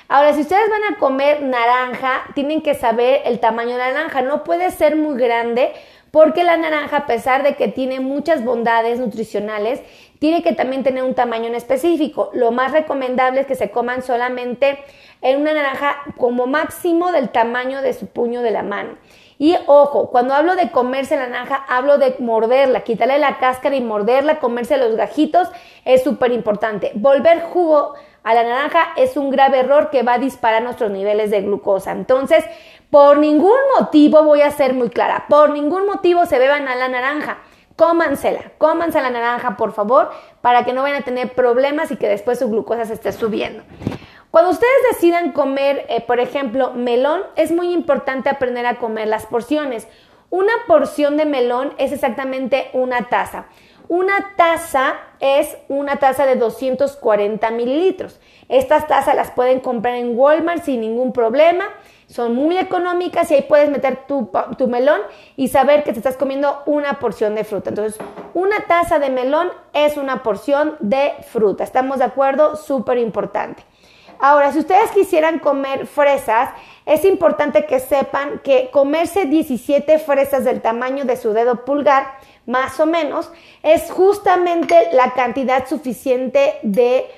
Ahora, 0.09 0.33
si 0.33 0.40
ustedes 0.40 0.68
van 0.68 0.92
a 0.92 0.99
comer 0.99 1.40
naranja, 1.42 2.25
tienen 2.35 2.62
que 2.62 2.75
saber 2.75 3.23
el 3.26 3.38
tamaño 3.38 3.73
de 3.73 3.78
la 3.78 3.92
naranja. 3.92 4.23
No 4.23 4.42
puede 4.42 4.71
ser 4.73 4.97
muy 4.97 5.16
grande 5.16 5.73
porque 6.11 6.42
la 6.42 6.56
naranja, 6.56 6.97
a 6.97 7.06
pesar 7.06 7.45
de 7.45 7.54
que 7.54 7.68
tiene 7.68 8.00
muchas 8.00 8.45
bondades 8.45 8.99
nutricionales, 8.99 9.80
tiene 10.18 10.42
que 10.42 10.52
también 10.52 10.83
tener 10.83 11.04
un 11.04 11.14
tamaño 11.14 11.47
en 11.47 11.54
específico. 11.54 12.30
Lo 12.33 12.50
más 12.50 12.73
recomendable 12.73 13.42
es 13.42 13.47
que 13.47 13.54
se 13.54 13.71
coman 13.71 14.02
solamente 14.02 14.78
en 15.23 15.41
una 15.41 15.53
naranja 15.53 15.97
como 16.17 16.47
máximo 16.47 17.12
del 17.12 17.31
tamaño 17.31 17.83
de 17.83 17.93
su 17.93 18.07
puño 18.07 18.43
de 18.43 18.50
la 18.50 18.62
mano. 18.62 18.97
Y 19.39 19.57
ojo, 19.67 20.11
cuando 20.11 20.35
hablo 20.35 20.55
de 20.55 20.71
comerse 20.71 21.17
la 21.17 21.27
naranja, 21.27 21.65
hablo 21.67 21.97
de 21.97 22.15
morderla, 22.19 22.83
quitarle 22.83 23.19
la 23.19 23.39
cáscara 23.39 23.75
y 23.75 23.81
morderla, 23.81 24.39
comerse 24.39 24.77
los 24.77 24.97
gajitos, 24.97 25.49
es 25.87 26.05
súper 26.05 26.33
importante. 26.33 26.93
Volver 26.95 27.41
jugo 27.41 27.95
a 28.23 28.35
la 28.35 28.43
naranja 28.43 28.93
es 28.97 29.17
un 29.17 29.31
grave 29.31 29.61
error 29.61 29.89
que 29.89 30.03
va 30.03 30.15
a 30.15 30.19
disparar 30.19 30.62
nuestros 30.62 30.91
niveles 30.91 31.31
de 31.31 31.41
glucosa. 31.41 31.93
Entonces, 31.93 32.45
por 32.91 33.17
ningún 33.17 33.57
motivo, 33.79 34.25
voy 34.25 34.43
a 34.43 34.50
ser 34.50 34.75
muy 34.75 34.91
clara, 34.91 35.25
por 35.29 35.50
ningún 35.50 35.87
motivo 35.87 36.27
se 36.27 36.39
beban 36.39 36.69
a 36.69 36.77
la 36.77 36.89
naranja. 36.89 37.39
Cómansela, 37.77 38.53
cómanse 38.59 39.00
la 39.00 39.09
naranja, 39.09 39.57
por 39.57 39.73
favor, 39.73 40.11
para 40.43 40.67
que 40.67 40.75
no 40.75 40.83
vayan 40.83 41.00
a 41.00 41.05
tener 41.05 41.33
problemas 41.33 41.91
y 41.91 41.97
que 41.97 42.09
después 42.09 42.39
su 42.39 42.50
glucosa 42.50 42.85
se 42.85 42.93
esté 42.93 43.11
subiendo. 43.11 43.62
Cuando 44.30 44.50
ustedes 44.52 44.72
decidan 44.92 45.32
comer, 45.32 45.87
eh, 45.88 46.00
por 46.02 46.20
ejemplo, 46.20 46.72
melón, 46.72 47.22
es 47.34 47.50
muy 47.50 47.72
importante 47.72 48.28
aprender 48.28 48.64
a 48.64 48.76
comer 48.78 49.08
las 49.08 49.26
porciones. 49.26 49.88
Una 50.30 50.52
porción 50.68 51.16
de 51.16 51.25
melón 51.25 51.72
es 51.78 51.90
exactamente 51.90 52.70
una 52.72 53.08
taza. 53.08 53.46
Una 53.88 54.34
taza 54.37 54.94
es 55.18 55.56
una 55.66 55.96
taza 55.96 56.26
de 56.26 56.37
240 56.37 57.50
mililitros. 57.50 58.20
Estas 58.49 58.87
tazas 58.87 59.16
las 59.16 59.32
pueden 59.32 59.58
comprar 59.58 59.96
en 59.96 60.16
Walmart 60.16 60.62
sin 60.62 60.80
ningún 60.80 61.12
problema. 61.12 61.64
Son 62.06 62.37
muy 62.37 62.56
económicas 62.56 63.28
y 63.32 63.34
ahí 63.34 63.42
puedes 63.42 63.68
meter 63.68 64.06
tu, 64.06 64.30
tu, 64.56 64.68
melón 64.68 65.00
y 65.37 65.49
saber 65.49 65.82
que 65.82 65.92
te 65.92 65.99
estás 65.99 66.16
comiendo 66.16 66.62
una 66.66 67.00
porción 67.00 67.34
de 67.34 67.42
fruta. 67.42 67.70
Entonces, 67.70 68.00
una 68.32 68.60
taza 68.68 69.00
de 69.00 69.10
melón 69.10 69.50
es 69.72 69.96
una 69.96 70.22
porción 70.22 70.76
de 70.78 71.14
fruta. 71.28 71.64
¿Estamos 71.64 71.99
de 71.99 72.04
acuerdo? 72.04 72.54
Súper 72.54 72.99
importante. 72.99 73.64
Ahora, 74.21 74.53
si 74.53 74.59
ustedes 74.59 74.91
quisieran 74.91 75.39
comer 75.39 75.87
fresas, 75.87 76.50
es 76.85 77.05
importante 77.05 77.65
que 77.65 77.81
sepan 77.81 78.41
que 78.45 78.69
comerse 78.71 79.25
17 79.25 79.99
fresas 79.99 80.45
del 80.45 80.61
tamaño 80.61 81.05
de 81.05 81.17
su 81.17 81.33
dedo 81.33 81.65
pulgar, 81.65 82.19
más 82.47 82.79
o 82.81 82.87
menos, 82.87 83.31
es 83.62 83.91
justamente 83.91 84.89
la 84.93 85.12
cantidad 85.15 85.67
suficiente 85.67 86.59
de, 86.62 87.09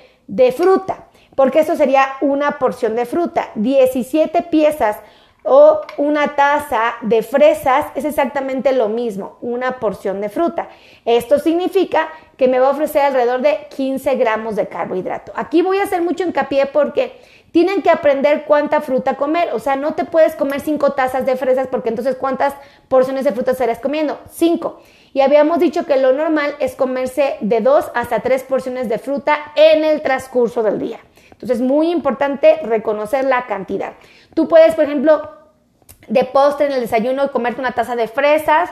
fruta, 0.55 1.07
porque 1.35 1.59
eso 1.59 1.75
sería 1.75 2.07
una 2.21 2.57
porción 2.59 2.95
de 2.95 3.05
fruta. 3.05 3.49
17 3.55 4.43
piezas 4.43 4.97
o 5.43 5.81
una 5.97 6.35
taza 6.35 6.95
de 7.01 7.21
fresas 7.21 7.87
es 7.95 8.05
exactamente 8.05 8.71
lo 8.71 8.89
mismo, 8.89 9.37
una 9.41 9.79
porción 9.79 10.21
de 10.21 10.29
fruta. 10.29 10.69
Esto 11.05 11.39
significa 11.39 12.09
que 12.37 12.47
me 12.47 12.59
va 12.59 12.67
a 12.67 12.71
ofrecer 12.71 13.03
alrededor 13.03 13.41
de 13.41 13.67
15 13.75 14.15
gramos 14.15 14.55
de 14.55 14.67
carbohidrato. 14.67 15.33
Aquí 15.35 15.61
voy 15.61 15.79
a 15.79 15.83
hacer 15.83 16.01
mucho 16.01 16.23
hincapié 16.23 16.65
porque 16.67 17.13
tienen 17.51 17.83
que 17.83 17.91
aprender 17.91 18.45
cuánta 18.45 18.81
fruta 18.81 19.15
comer. 19.15 19.49
O 19.53 19.59
sea, 19.59 19.75
no 19.75 19.93
te 19.93 20.05
puedes 20.05 20.35
comer 20.35 20.59
5 20.59 20.93
tazas 20.93 21.25
de 21.25 21.35
fresas 21.35 21.67
porque 21.67 21.89
entonces 21.89 22.15
¿cuántas 22.15 22.55
porciones 22.87 23.25
de 23.25 23.31
fruta 23.31 23.51
estarías 23.51 23.79
comiendo? 23.79 24.19
5. 24.31 24.81
Y 25.13 25.21
habíamos 25.21 25.59
dicho 25.59 25.85
que 25.85 25.97
lo 25.97 26.13
normal 26.13 26.55
es 26.59 26.75
comerse 26.75 27.37
de 27.41 27.61
2 27.61 27.91
hasta 27.93 28.21
3 28.21 28.43
porciones 28.43 28.89
de 28.89 28.97
fruta 28.97 29.37
en 29.55 29.83
el 29.83 30.01
transcurso 30.01 30.63
del 30.63 30.79
día. 30.79 30.99
Entonces, 31.43 31.57
es 31.57 31.61
muy 31.61 31.91
importante 31.91 32.59
reconocer 32.63 33.25
la 33.25 33.45
cantidad. 33.47 33.93
Tú 34.33 34.47
puedes, 34.47 34.75
por 34.75 34.85
ejemplo, 34.85 35.29
de 36.07 36.23
postre 36.25 36.67
en 36.67 36.73
el 36.73 36.81
desayuno 36.81 37.31
comerte 37.31 37.61
una 37.61 37.73
taza 37.73 37.95
de 37.95 38.07
fresas, 38.07 38.69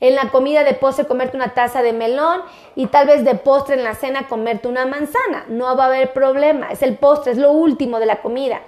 en 0.00 0.16
la 0.16 0.30
comida 0.30 0.64
de 0.64 0.74
postre 0.74 1.06
comerte 1.06 1.36
una 1.36 1.54
taza 1.54 1.80
de 1.82 1.92
melón 1.92 2.42
y 2.74 2.86
tal 2.88 3.06
vez 3.06 3.24
de 3.24 3.36
postre 3.36 3.76
en 3.76 3.84
la 3.84 3.94
cena 3.94 4.28
comerte 4.28 4.68
una 4.68 4.86
manzana. 4.86 5.46
No 5.48 5.76
va 5.76 5.84
a 5.84 5.86
haber 5.86 6.12
problema, 6.12 6.70
es 6.70 6.82
el 6.82 6.96
postre, 6.96 7.32
es 7.32 7.38
lo 7.38 7.52
último 7.52 8.00
de 8.00 8.06
la 8.06 8.20
comida. 8.20 8.60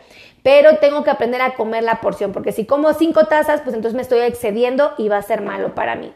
Pero 0.43 0.79
tengo 0.79 1.03
que 1.03 1.11
aprender 1.11 1.43
a 1.43 1.55
comer 1.55 1.83
la 1.83 2.01
porción, 2.01 2.33
porque 2.33 2.53
si 2.53 2.67
como 2.67 2.93
cinco 2.95 3.25
tazas, 3.25 3.63
pues 3.63 3.75
entonces 3.75 3.97
me 3.97 4.03
estoy 4.03 4.21
excediendo 4.21 4.95
y 4.97 5.09
va 5.09 5.17
a 5.17 5.23
ser 5.23 5.43
malo 5.43 5.75
para 5.75 5.97
mí. 5.97 6.13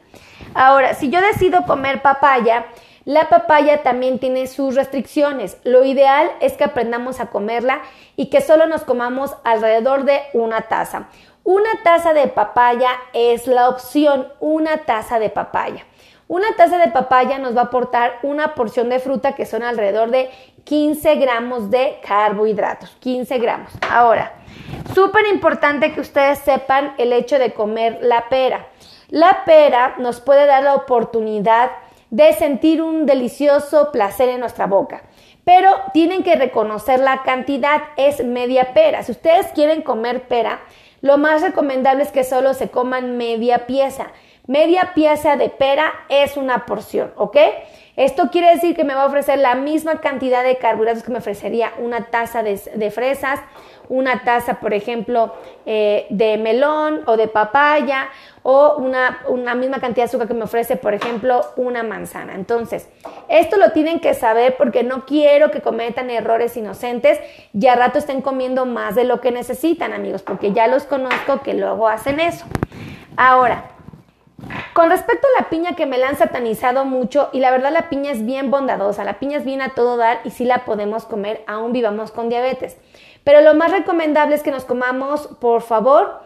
Ahora, 0.55 0.95
si 0.95 1.11
yo 1.11 1.21
decido 1.21 1.65
comer 1.67 2.01
papaya, 2.01 2.67
la 3.05 3.29
papaya 3.29 3.83
también 3.83 4.19
tiene 4.19 4.47
sus 4.47 4.75
restricciones. 4.75 5.57
Lo 5.65 5.85
ideal 5.85 6.31
es 6.41 6.55
que 6.55 6.65
aprendamos 6.65 7.21
a 7.21 7.27
comerla 7.27 7.81
y 8.17 8.27
que 8.27 8.41
solo 8.41 8.67
nos 8.67 8.85
comamos 8.85 9.35
alrededor 9.45 10.05
de 10.05 10.21
una 10.35 10.63
taza. 10.63 11.09
Una 11.43 11.71
taza 11.83 12.13
de 12.13 12.29
papaya 12.29 12.91
es 13.15 13.47
la 13.47 13.69
opción, 13.69 14.29
una 14.41 14.79
taza 14.85 15.19
de 15.19 15.31
papaya. 15.31 15.87
Una 16.29 16.55
taza 16.57 16.79
de 16.79 16.89
papaya 16.89 17.39
nos 17.39 17.57
va 17.57 17.63
a 17.63 17.65
aportar 17.65 18.19
una 18.23 18.55
porción 18.55 18.89
de 18.89 19.01
fruta 19.01 19.35
que 19.35 19.47
son 19.47 19.63
alrededor 19.63 20.11
de 20.11 20.31
15 20.65 21.17
gramos 21.17 21.71
de 21.71 21.99
carbohidratos. 22.07 22.91
15 23.01 23.39
gramos. 23.39 23.73
Ahora, 23.91 24.35
súper 24.95 25.27
importante 25.27 25.93
que 25.93 26.01
ustedes 26.01 26.39
sepan 26.39 26.95
el 26.99 27.13
hecho 27.13 27.39
de 27.39 27.53
comer 27.53 27.99
la 28.03 28.29
pera. 28.29 28.67
La 29.09 29.45
pera 29.45 29.97
nos 29.99 30.21
puede 30.21 30.47
dar 30.47 30.63
la 30.63 30.75
oportunidad 30.77 31.71
de 31.71 31.90
sentir 32.39 32.83
un 32.83 33.07
delicioso 33.07 33.91
placer 33.93 34.29
en 34.29 34.41
nuestra 34.41 34.67
boca. 34.67 35.03
Pero 35.45 35.71
tienen 35.93 36.23
que 36.23 36.37
reconocer 36.37 37.01
la 37.01 37.23
cantidad, 37.23 37.83
es 37.97 38.25
media 38.25 38.75
pera. 38.75 39.03
Si 39.03 39.13
ustedes 39.13 39.47
quieren 39.49 39.83
comer 39.83 40.29
pera, 40.29 40.61
lo 41.01 41.17
más 41.19 41.43
recomendable 41.43 42.03
es 42.03 42.13
que 42.13 42.25
solo 42.25 42.55
se 42.55 42.71
coman 42.71 43.17
media 43.17 43.67
pieza. 43.67 44.09
Media 44.47 44.93
pieza 44.95 45.37
de 45.37 45.49
pera 45.49 45.93
es 46.09 46.37
una 46.37 46.67
porción, 46.67 47.13
¿ok? 47.17 47.37
Esto 48.01 48.31
quiere 48.31 48.55
decir 48.55 48.75
que 48.75 48.83
me 48.83 48.95
va 48.95 49.03
a 49.03 49.07
ofrecer 49.07 49.39
la 49.39 49.55
misma 49.55 50.01
cantidad 50.01 50.43
de 50.43 50.57
carbohidratos 50.57 51.03
que 51.03 51.13
me 51.13 51.19
ofrecería 51.19 51.75
una 51.81 52.07
taza 52.07 52.43
de, 52.43 52.91
fresas, 52.91 53.41
una 53.91 54.25
taza, 54.25 54.59
por 54.59 54.73
ejemplo, 54.73 55.35
eh, 55.67 56.07
de 56.09 56.39
melón 56.39 57.03
o 57.05 57.19
de 57.19 57.29
papaya 57.29 58.09
o 58.43 58.77
una, 58.79 59.21
una, 59.29 59.55
misma 59.55 59.81
cantidad 59.81 60.05
de 60.05 60.09
azúcar 60.09 60.29
que 60.29 60.33
me 60.33 60.45
ofrece, 60.45 60.77
por 60.77 60.95
ejemplo, 60.95 61.43
una 61.57 61.83
manzana. 61.83 62.37
Entonces, 62.37 62.89
esto 63.29 63.59
lo 63.59 63.73
tienen 63.73 64.01
que 64.01 64.15
saber 64.15 64.57
porque 64.57 64.83
no 64.83 65.05
quiero 65.05 65.51
que 65.51 65.61
cometan 65.61 66.09
errores 66.09 66.57
inocentes 66.57 67.21
y 67.53 67.67
a 67.67 67.75
rato 67.75 67.99
estén 67.99 68.23
comiendo 68.23 68.65
más 68.65 68.95
de 68.95 69.05
lo 69.05 69.21
que 69.21 69.31
necesitan, 69.31 69.93
amigos, 69.93 70.23
porque 70.23 70.53
ya 70.53 70.69
los 70.69 70.85
conozco 70.85 71.43
que 71.43 71.53
luego 71.53 71.87
hacen 71.87 72.19
eso. 72.19 72.47
Ahora, 73.19 73.73
con 74.81 74.89
respecto 74.89 75.27
a 75.27 75.43
la 75.43 75.51
piña 75.51 75.77
que 75.77 75.85
me 75.85 75.99
la 75.99 76.09
han 76.09 76.17
satanizado 76.17 76.87
mucho 76.87 77.29
y 77.35 77.41
la 77.41 77.51
verdad 77.51 77.71
la 77.71 77.91
piña 77.91 78.13
es 78.13 78.25
bien 78.25 78.51
bondadosa, 78.51 79.05
la 79.05 79.19
piña 79.19 79.37
es 79.37 79.45
bien 79.45 79.61
a 79.61 79.75
todo 79.75 79.99
dar 79.99 80.21
y 80.25 80.31
sí 80.31 80.47
la 80.47 80.65
podemos 80.65 81.05
comer 81.05 81.45
aún 81.47 81.75
vivamos 81.75 82.13
con 82.13 82.31
diabetes. 82.31 82.79
Pero 83.23 83.43
lo 83.43 83.53
más 83.53 83.73
recomendable 83.73 84.37
es 84.37 84.43
que 84.43 84.51
nos 84.51 84.65
comamos, 84.65 85.27
por 85.39 85.61
favor, 85.61 86.23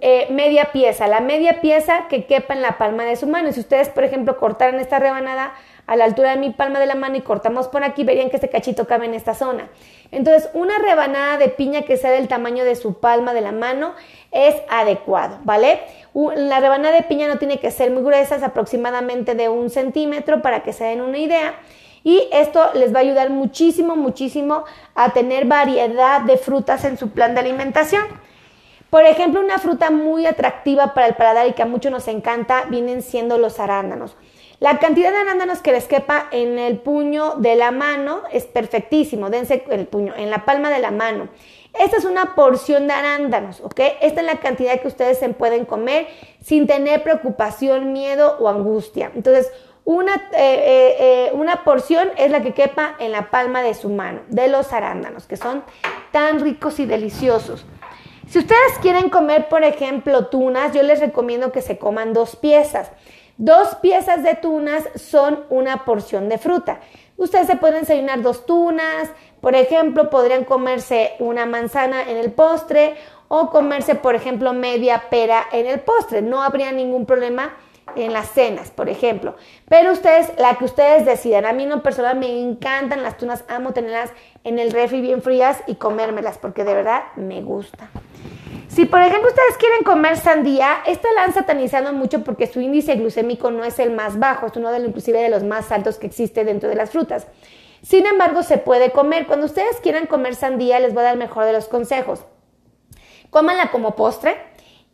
eh, 0.00 0.26
media 0.32 0.72
pieza, 0.72 1.06
la 1.06 1.20
media 1.20 1.60
pieza 1.60 2.08
que 2.08 2.26
quepa 2.26 2.54
en 2.54 2.62
la 2.62 2.76
palma 2.76 3.04
de 3.04 3.14
su 3.14 3.28
mano. 3.28 3.52
Si 3.52 3.60
ustedes, 3.60 3.88
por 3.88 4.02
ejemplo, 4.02 4.36
cortaran 4.36 4.80
esta 4.80 4.98
rebanada 4.98 5.52
a 5.86 5.96
la 5.96 6.04
altura 6.04 6.30
de 6.30 6.36
mi 6.36 6.50
palma 6.50 6.78
de 6.78 6.86
la 6.86 6.94
mano 6.94 7.16
y 7.16 7.22
cortamos 7.22 7.68
por 7.68 7.84
aquí, 7.84 8.04
verían 8.04 8.30
que 8.30 8.36
este 8.36 8.48
cachito 8.48 8.86
cabe 8.86 9.06
en 9.06 9.14
esta 9.14 9.34
zona. 9.34 9.68
Entonces, 10.10 10.50
una 10.54 10.78
rebanada 10.78 11.38
de 11.38 11.48
piña 11.48 11.82
que 11.82 11.96
sea 11.96 12.10
del 12.10 12.28
tamaño 12.28 12.64
de 12.64 12.76
su 12.76 13.00
palma 13.00 13.34
de 13.34 13.40
la 13.40 13.52
mano 13.52 13.94
es 14.30 14.54
adecuado, 14.68 15.38
¿vale? 15.44 15.80
La 16.14 16.60
rebanada 16.60 16.94
de 16.94 17.02
piña 17.02 17.28
no 17.28 17.38
tiene 17.38 17.58
que 17.58 17.70
ser 17.70 17.90
muy 17.90 18.02
gruesa, 18.02 18.36
es 18.36 18.42
aproximadamente 18.42 19.34
de 19.34 19.48
un 19.48 19.70
centímetro 19.70 20.42
para 20.42 20.62
que 20.62 20.72
se 20.72 20.84
den 20.84 21.00
una 21.00 21.18
idea. 21.18 21.54
Y 22.04 22.28
esto 22.32 22.70
les 22.74 22.92
va 22.92 22.98
a 22.98 23.02
ayudar 23.02 23.30
muchísimo, 23.30 23.96
muchísimo 23.96 24.64
a 24.94 25.12
tener 25.12 25.46
variedad 25.46 26.20
de 26.22 26.36
frutas 26.36 26.84
en 26.84 26.98
su 26.98 27.10
plan 27.10 27.34
de 27.34 27.40
alimentación. 27.40 28.02
Por 28.90 29.04
ejemplo, 29.04 29.40
una 29.40 29.58
fruta 29.58 29.90
muy 29.90 30.26
atractiva 30.26 30.94
para 30.94 31.06
el 31.06 31.14
paladar 31.14 31.46
y 31.46 31.52
que 31.52 31.62
a 31.62 31.66
muchos 31.66 31.90
nos 31.90 32.08
encanta 32.08 32.64
vienen 32.68 33.00
siendo 33.02 33.38
los 33.38 33.58
arándanos. 33.58 34.16
La 34.62 34.78
cantidad 34.78 35.10
de 35.10 35.16
arándanos 35.16 35.58
que 35.58 35.72
les 35.72 35.88
quepa 35.88 36.28
en 36.30 36.56
el 36.56 36.78
puño 36.78 37.34
de 37.34 37.56
la 37.56 37.72
mano 37.72 38.22
es 38.30 38.44
perfectísimo. 38.44 39.28
Dense 39.28 39.64
el 39.68 39.88
puño 39.88 40.14
en 40.16 40.30
la 40.30 40.44
palma 40.44 40.70
de 40.70 40.78
la 40.78 40.92
mano. 40.92 41.30
Esta 41.76 41.96
es 41.96 42.04
una 42.04 42.36
porción 42.36 42.86
de 42.86 42.92
arándanos, 42.92 43.60
¿ok? 43.60 43.80
Esta 44.00 44.20
es 44.20 44.24
la 44.24 44.38
cantidad 44.38 44.80
que 44.80 44.86
ustedes 44.86 45.18
se 45.18 45.28
pueden 45.30 45.64
comer 45.64 46.06
sin 46.44 46.68
tener 46.68 47.02
preocupación, 47.02 47.92
miedo 47.92 48.36
o 48.38 48.48
angustia. 48.48 49.10
Entonces, 49.16 49.50
una, 49.84 50.14
eh, 50.14 50.20
eh, 50.36 50.96
eh, 51.00 51.30
una 51.34 51.64
porción 51.64 52.10
es 52.16 52.30
la 52.30 52.40
que 52.40 52.54
quepa 52.54 52.94
en 53.00 53.10
la 53.10 53.30
palma 53.32 53.62
de 53.62 53.74
su 53.74 53.88
mano, 53.88 54.20
de 54.28 54.46
los 54.46 54.72
arándanos, 54.72 55.26
que 55.26 55.36
son 55.36 55.64
tan 56.12 56.38
ricos 56.38 56.78
y 56.78 56.86
deliciosos. 56.86 57.66
Si 58.28 58.38
ustedes 58.38 58.78
quieren 58.80 59.10
comer, 59.10 59.48
por 59.48 59.64
ejemplo, 59.64 60.26
tunas, 60.26 60.72
yo 60.72 60.84
les 60.84 61.00
recomiendo 61.00 61.50
que 61.50 61.62
se 61.62 61.78
coman 61.78 62.12
dos 62.12 62.36
piezas. 62.36 62.92
Dos 63.38 63.76
piezas 63.76 64.22
de 64.22 64.34
tunas 64.34 64.84
son 64.94 65.44
una 65.50 65.84
porción 65.84 66.28
de 66.28 66.38
fruta. 66.38 66.80
Ustedes 67.16 67.46
se 67.46 67.56
pueden 67.56 67.80
desayunar 67.80 68.22
dos 68.22 68.46
tunas, 68.46 69.10
por 69.40 69.54
ejemplo, 69.54 70.10
podrían 70.10 70.44
comerse 70.44 71.12
una 71.18 71.46
manzana 71.46 72.02
en 72.02 72.16
el 72.16 72.32
postre 72.32 72.94
o 73.28 73.50
comerse, 73.50 73.94
por 73.94 74.14
ejemplo, 74.14 74.52
media 74.52 75.04
pera 75.10 75.46
en 75.52 75.66
el 75.66 75.80
postre. 75.80 76.22
No 76.22 76.42
habría 76.42 76.70
ningún 76.72 77.06
problema 77.06 77.56
en 77.96 78.12
las 78.12 78.30
cenas, 78.30 78.70
por 78.70 78.88
ejemplo. 78.88 79.34
Pero 79.68 79.92
ustedes, 79.92 80.32
la 80.38 80.56
que 80.56 80.64
ustedes 80.64 81.04
decidan. 81.04 81.46
A 81.46 81.52
mí 81.52 81.66
no 81.66 81.82
personal 81.82 82.16
me 82.16 82.40
encantan 82.40 83.02
las 83.02 83.16
tunas, 83.16 83.44
amo 83.48 83.72
tenerlas 83.72 84.10
en 84.44 84.58
el 84.58 84.70
refri 84.70 85.00
bien 85.00 85.22
frías 85.22 85.62
y 85.66 85.76
comérmelas 85.76 86.38
porque 86.38 86.64
de 86.64 86.74
verdad 86.74 87.04
me 87.16 87.42
gusta. 87.42 87.88
Si 88.74 88.86
por 88.86 89.02
ejemplo 89.02 89.28
ustedes 89.28 89.58
quieren 89.58 89.84
comer 89.84 90.16
sandía, 90.16 90.78
esta 90.86 91.12
la 91.14 91.24
han 91.24 91.34
satanizado 91.34 91.92
mucho 91.92 92.24
porque 92.24 92.46
su 92.46 92.58
índice 92.62 92.94
glucémico 92.94 93.50
no 93.50 93.64
es 93.64 93.78
el 93.78 93.90
más 93.90 94.18
bajo, 94.18 94.46
es 94.46 94.56
uno 94.56 94.70
de 94.70 94.78
los, 94.78 94.88
inclusive 94.88 95.20
de 95.20 95.28
los 95.28 95.42
más 95.42 95.70
altos 95.70 95.98
que 95.98 96.06
existe 96.06 96.42
dentro 96.46 96.70
de 96.70 96.74
las 96.74 96.90
frutas. 96.90 97.26
Sin 97.82 98.06
embargo, 98.06 98.42
se 98.42 98.56
puede 98.56 98.90
comer. 98.90 99.26
Cuando 99.26 99.44
ustedes 99.44 99.76
quieran 99.82 100.06
comer 100.06 100.34
sandía, 100.34 100.80
les 100.80 100.94
voy 100.94 101.02
a 101.02 101.04
dar 101.04 101.12
el 101.12 101.18
mejor 101.18 101.44
de 101.44 101.52
los 101.52 101.68
consejos. 101.68 102.24
Cómanla 103.28 103.70
como 103.70 103.94
postre 103.94 104.36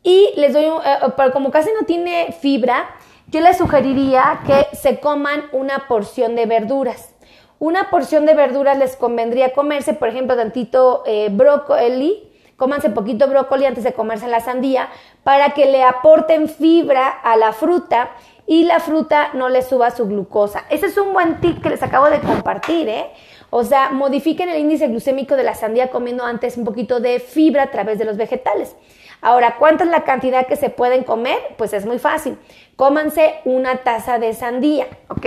y 0.03 0.33
les 0.35 0.55
doy, 0.55 0.65
un, 0.65 0.81
eh, 0.85 1.31
como 1.33 1.53
casi 1.53 1.71
no 1.79 1.87
tiene 1.87 2.35
fibra, 2.41 2.91
yo 3.29 3.41
les 3.41 3.59
sugeriría 3.59 4.41
que 4.45 4.77
se 4.77 4.99
coman 4.99 5.45
una 5.53 5.87
porción 5.87 6.35
de 6.35 6.47
verduras. 6.47 7.15
Una 7.61 7.91
porción 7.91 8.27
de 8.27 8.35
verduras 8.35 8.77
les 8.77 8.97
convendría 8.97 9.53
comerse, 9.53 9.93
por 9.93 10.09
ejemplo, 10.09 10.35
tantito 10.35 11.05
eh, 11.07 11.29
brócoli, 11.31 12.28
cómanse 12.59 12.91
poquito 12.91 13.29
brócoli 13.29 13.65
antes 13.65 13.85
de 13.85 13.95
comerse 13.95 14.29
la 14.29 14.41
sandía 14.41 14.91
para 15.23 15.51
que 15.51 15.67
le 15.67 15.85
aporten 15.85 16.49
fibra 16.49 17.09
a 17.09 17.37
la 17.37 17.53
fruta 17.53 18.11
y 18.47 18.65
la 18.65 18.81
fruta 18.81 19.29
no 19.35 19.49
le 19.49 19.63
suba 19.63 19.91
su 19.93 20.07
glucosa. 20.07 20.65
Ese 20.69 20.87
es 20.87 20.99
un 20.99 21.13
buen 21.13 21.41
tip 21.41 21.63
que 21.63 21.71
les 21.71 21.83
acabo 21.83 22.11
de 22.11 22.19
compartir, 22.21 22.89
¿eh? 22.89 23.11
O 23.51 23.63
sea, 23.63 23.91
modifiquen 23.91 24.49
el 24.49 24.59
índice 24.59 24.89
glucémico 24.89 25.37
de 25.37 25.45
la 25.45 25.55
sandía 25.55 25.89
comiendo 25.89 26.25
antes 26.25 26.57
un 26.57 26.65
poquito 26.65 27.01
de 27.01 27.21
fibra 27.21 27.63
a 27.63 27.71
través 27.71 27.99
de 27.99 28.05
los 28.05 28.17
vegetales. 28.17 28.75
Ahora, 29.21 29.57
¿cuánta 29.59 29.85
es 29.85 29.91
la 29.91 30.05
cantidad 30.05 30.47
que 30.47 30.57
se 30.57 30.71
pueden 30.71 31.03
comer? 31.05 31.39
Pues 31.57 31.73
es 31.73 31.87
muy 31.87 31.99
fácil. 31.99 32.39
Cómanse 32.77 33.37
una 33.45 33.79
taza 33.79 34.19
de 34.19 34.33
sandía, 34.35 34.87
¿ok? 35.09 35.27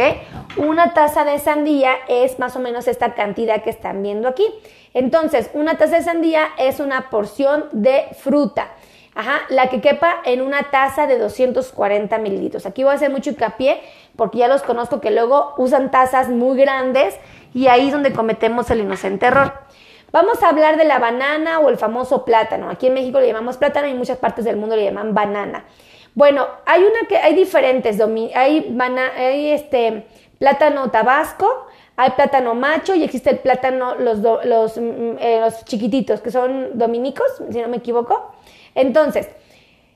una 0.57 0.93
taza 0.93 1.23
de 1.23 1.39
sandía 1.39 1.93
es 2.07 2.39
más 2.39 2.55
o 2.55 2.59
menos 2.59 2.87
esta 2.87 3.13
cantidad 3.13 3.63
que 3.63 3.69
están 3.69 4.01
viendo 4.03 4.27
aquí. 4.27 4.45
Entonces, 4.93 5.49
una 5.53 5.77
taza 5.77 5.97
de 5.97 6.03
sandía 6.03 6.49
es 6.57 6.79
una 6.79 7.09
porción 7.09 7.65
de 7.71 8.07
fruta. 8.19 8.69
Ajá, 9.13 9.41
la 9.49 9.69
que 9.69 9.81
quepa 9.81 10.21
en 10.23 10.41
una 10.41 10.71
taza 10.71 11.05
de 11.05 11.17
240 11.17 12.17
mililitros. 12.19 12.65
Aquí 12.65 12.83
voy 12.83 12.93
a 12.93 12.95
hacer 12.95 13.09
mucho 13.11 13.31
hincapié 13.31 13.81
porque 14.15 14.37
ya 14.37 14.47
los 14.47 14.61
conozco 14.61 15.01
que 15.01 15.11
luego 15.11 15.53
usan 15.57 15.91
tazas 15.91 16.29
muy 16.29 16.57
grandes 16.57 17.15
y 17.53 17.67
ahí 17.67 17.87
es 17.87 17.93
donde 17.93 18.13
cometemos 18.13 18.69
el 18.71 18.79
inocente 18.79 19.25
error. 19.25 19.53
Vamos 20.11 20.43
a 20.43 20.49
hablar 20.49 20.77
de 20.77 20.83
la 20.83 20.99
banana 20.99 21.59
o 21.59 21.69
el 21.69 21.77
famoso 21.77 22.25
plátano. 22.25 22.69
Aquí 22.69 22.87
en 22.87 22.93
México 22.93 23.19
le 23.19 23.27
llamamos 23.27 23.57
plátano 23.57 23.87
y 23.87 23.91
en 23.91 23.97
muchas 23.97 24.17
partes 24.17 24.43
del 24.43 24.57
mundo 24.57 24.75
le 24.75 24.83
llaman 24.83 25.13
banana. 25.13 25.65
Bueno, 26.13 26.47
hay 26.65 26.81
una 26.83 27.07
que 27.07 27.17
hay 27.17 27.33
diferentes, 27.33 27.97
hay, 28.35 28.77
hay 29.17 29.51
este 29.51 30.05
plátano 30.37 30.91
tabasco, 30.91 31.67
hay 31.95 32.11
plátano 32.11 32.55
macho 32.55 32.93
y 32.93 33.03
existe 33.03 33.29
el 33.29 33.39
plátano, 33.39 33.95
los, 33.95 34.19
mm, 34.19 35.17
eh, 35.19 35.39
los 35.39 35.63
chiquititos, 35.63 36.19
que 36.19 36.31
son 36.31 36.77
dominicos, 36.77 37.27
si 37.49 37.61
no 37.61 37.69
me 37.69 37.77
equivoco. 37.77 38.33
Entonces, 38.75 39.29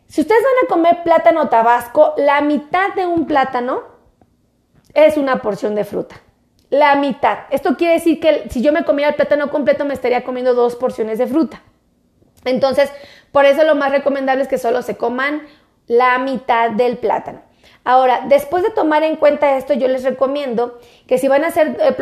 si 0.08 0.22
ustedes 0.22 0.42
van 0.42 0.66
a 0.66 0.68
comer 0.70 1.04
plátano 1.04 1.50
tabasco, 1.50 2.14
la 2.16 2.40
mitad 2.40 2.94
de 2.96 3.06
un 3.06 3.26
plátano 3.28 3.84
es 4.94 5.18
una 5.18 5.42
porción 5.42 5.76
de 5.76 5.84
fruta. 5.84 6.16
La 6.76 6.98
mitad. 6.98 7.38
Esto 7.52 7.78
quiere 7.78 7.94
decir 7.94 8.20
que 8.20 8.50
si 8.50 8.62
yo 8.62 8.74
me 8.74 8.84
comiera 8.84 9.12
el 9.12 9.16
plátano 9.16 9.50
completo, 9.50 9.86
me 9.86 9.94
estaría 9.94 10.26
comiendo 10.26 10.54
dos 10.54 10.76
porciones 10.76 11.18
de 11.18 11.26
fruta. 11.26 11.62
Entonces, 12.44 12.92
por 13.32 13.46
eso 13.46 13.64
lo 13.64 13.76
más 13.76 13.92
recomendable 13.92 14.44
es 14.44 14.50
que 14.50 14.58
solo 14.58 14.82
se 14.82 14.98
coman 14.98 15.44
la 15.88 16.18
mitad 16.20 16.72
del 16.72 16.98
plátano. 16.98 17.42
Ahora, 17.86 18.26
después 18.28 18.62
de 18.62 18.72
tomar 18.72 19.04
en 19.04 19.16
cuenta 19.16 19.56
esto, 19.56 19.74
yo 19.74 19.88
les 19.88 20.04
recomiendo 20.04 20.78
que 21.08 21.18
si 21.18 21.30
van 21.30 21.46
a 21.46 21.48
hacer 21.48 21.78
eh, 21.80 21.94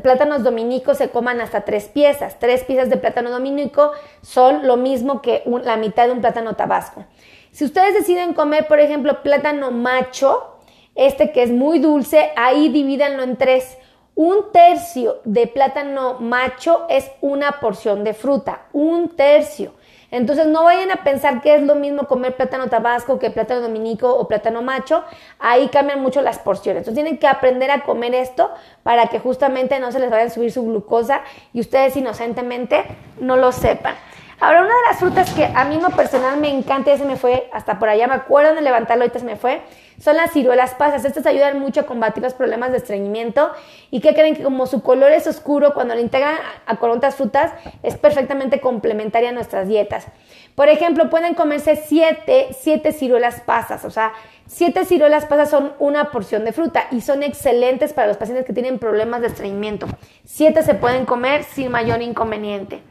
plátanos 0.00 0.42
dominicos, 0.42 0.96
se 0.96 1.10
coman 1.10 1.42
hasta 1.42 1.66
tres 1.66 1.88
piezas. 1.88 2.38
Tres 2.38 2.64
piezas 2.64 2.88
de 2.88 2.96
plátano 2.96 3.30
dominico 3.30 3.92
son 4.22 4.66
lo 4.66 4.78
mismo 4.78 5.20
que 5.20 5.42
la 5.62 5.76
mitad 5.76 6.06
de 6.06 6.12
un 6.12 6.22
plátano 6.22 6.56
tabasco. 6.56 7.04
Si 7.50 7.66
ustedes 7.66 7.92
deciden 7.92 8.32
comer, 8.32 8.66
por 8.66 8.80
ejemplo, 8.80 9.22
plátano 9.22 9.72
macho, 9.72 10.56
este 10.94 11.32
que 11.32 11.42
es 11.42 11.50
muy 11.50 11.80
dulce, 11.80 12.30
ahí 12.36 12.70
divídanlo 12.70 13.24
en 13.24 13.36
tres. 13.36 13.76
Un 14.14 14.52
tercio 14.52 15.20
de 15.24 15.46
plátano 15.46 16.18
macho 16.20 16.84
es 16.90 17.10
una 17.22 17.60
porción 17.60 18.04
de 18.04 18.12
fruta, 18.12 18.66
un 18.72 19.08
tercio. 19.16 19.72
Entonces 20.10 20.46
no 20.46 20.64
vayan 20.64 20.90
a 20.90 21.02
pensar 21.02 21.40
que 21.40 21.54
es 21.54 21.62
lo 21.62 21.74
mismo 21.74 22.06
comer 22.06 22.36
plátano 22.36 22.68
tabasco 22.68 23.18
que 23.18 23.30
plátano 23.30 23.62
dominico 23.62 24.14
o 24.14 24.28
plátano 24.28 24.60
macho. 24.60 25.02
Ahí 25.38 25.68
cambian 25.68 26.02
mucho 26.02 26.20
las 26.20 26.38
porciones. 26.38 26.80
Entonces 26.80 27.02
tienen 27.02 27.18
que 27.18 27.26
aprender 27.26 27.70
a 27.70 27.84
comer 27.84 28.14
esto 28.14 28.50
para 28.82 29.06
que 29.06 29.18
justamente 29.18 29.80
no 29.80 29.90
se 29.90 29.98
les 29.98 30.10
vaya 30.10 30.24
a 30.24 30.30
subir 30.30 30.52
su 30.52 30.62
glucosa 30.62 31.22
y 31.54 31.60
ustedes 31.60 31.96
inocentemente 31.96 32.84
no 33.18 33.36
lo 33.36 33.50
sepan. 33.50 33.94
Ahora, 34.42 34.62
una 34.62 34.74
de 34.74 34.82
las 34.88 34.98
frutas 34.98 35.32
que 35.34 35.44
a 35.44 35.64
mí 35.66 35.78
no 35.78 35.90
personal 35.90 36.36
me 36.36 36.50
encanta, 36.50 36.90
ya 36.90 36.98
se 36.98 37.04
me 37.04 37.14
fue, 37.14 37.48
hasta 37.52 37.78
por 37.78 37.88
allá 37.88 38.08
me 38.08 38.14
acuerdo 38.14 38.56
de 38.56 38.60
levantarlo, 38.60 39.04
ahorita 39.04 39.20
se 39.20 39.24
me 39.24 39.36
fue, 39.36 39.62
son 40.00 40.16
las 40.16 40.32
ciruelas 40.32 40.74
pasas. 40.74 41.04
Estas 41.04 41.26
ayudan 41.26 41.60
mucho 41.60 41.82
a 41.82 41.86
combatir 41.86 42.24
los 42.24 42.34
problemas 42.34 42.72
de 42.72 42.78
estreñimiento 42.78 43.52
y 43.92 44.00
que 44.00 44.14
creen 44.14 44.34
que 44.34 44.42
como 44.42 44.66
su 44.66 44.82
color 44.82 45.12
es 45.12 45.28
oscuro, 45.28 45.74
cuando 45.74 45.94
lo 45.94 46.00
integran 46.00 46.34
a, 46.66 46.76
con 46.78 46.90
otras 46.90 47.14
frutas, 47.14 47.52
es 47.84 47.96
perfectamente 47.96 48.60
complementaria 48.60 49.28
a 49.28 49.32
nuestras 49.32 49.68
dietas. 49.68 50.08
Por 50.56 50.68
ejemplo, 50.68 51.08
pueden 51.08 51.34
comerse 51.34 51.76
siete, 51.76 52.48
siete 52.50 52.90
ciruelas 52.90 53.42
pasas, 53.42 53.84
o 53.84 53.90
sea, 53.90 54.12
siete 54.48 54.84
ciruelas 54.84 55.24
pasas 55.26 55.50
son 55.50 55.72
una 55.78 56.10
porción 56.10 56.44
de 56.44 56.52
fruta 56.52 56.88
y 56.90 57.02
son 57.02 57.22
excelentes 57.22 57.92
para 57.92 58.08
los 58.08 58.16
pacientes 58.16 58.44
que 58.44 58.52
tienen 58.52 58.80
problemas 58.80 59.20
de 59.20 59.28
estreñimiento. 59.28 59.86
Siete 60.24 60.64
se 60.64 60.74
pueden 60.74 61.04
comer 61.04 61.44
sin 61.44 61.70
mayor 61.70 62.02
inconveniente. 62.02 62.82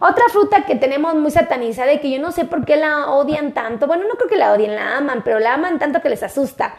Otra 0.00 0.24
fruta 0.30 0.64
que 0.64 0.76
tenemos 0.76 1.14
muy 1.14 1.30
satanizada 1.30 1.92
y 1.92 1.98
que 1.98 2.10
yo 2.10 2.18
no 2.18 2.32
sé 2.32 2.46
por 2.46 2.64
qué 2.64 2.76
la 2.76 3.10
odian 3.10 3.52
tanto, 3.52 3.86
bueno, 3.86 4.04
no 4.08 4.14
creo 4.14 4.30
que 4.30 4.36
la 4.36 4.52
odien, 4.52 4.74
la 4.74 4.96
aman, 4.96 5.20
pero 5.22 5.38
la 5.38 5.54
aman 5.54 5.78
tanto 5.78 6.00
que 6.00 6.08
les 6.08 6.22
asusta, 6.22 6.76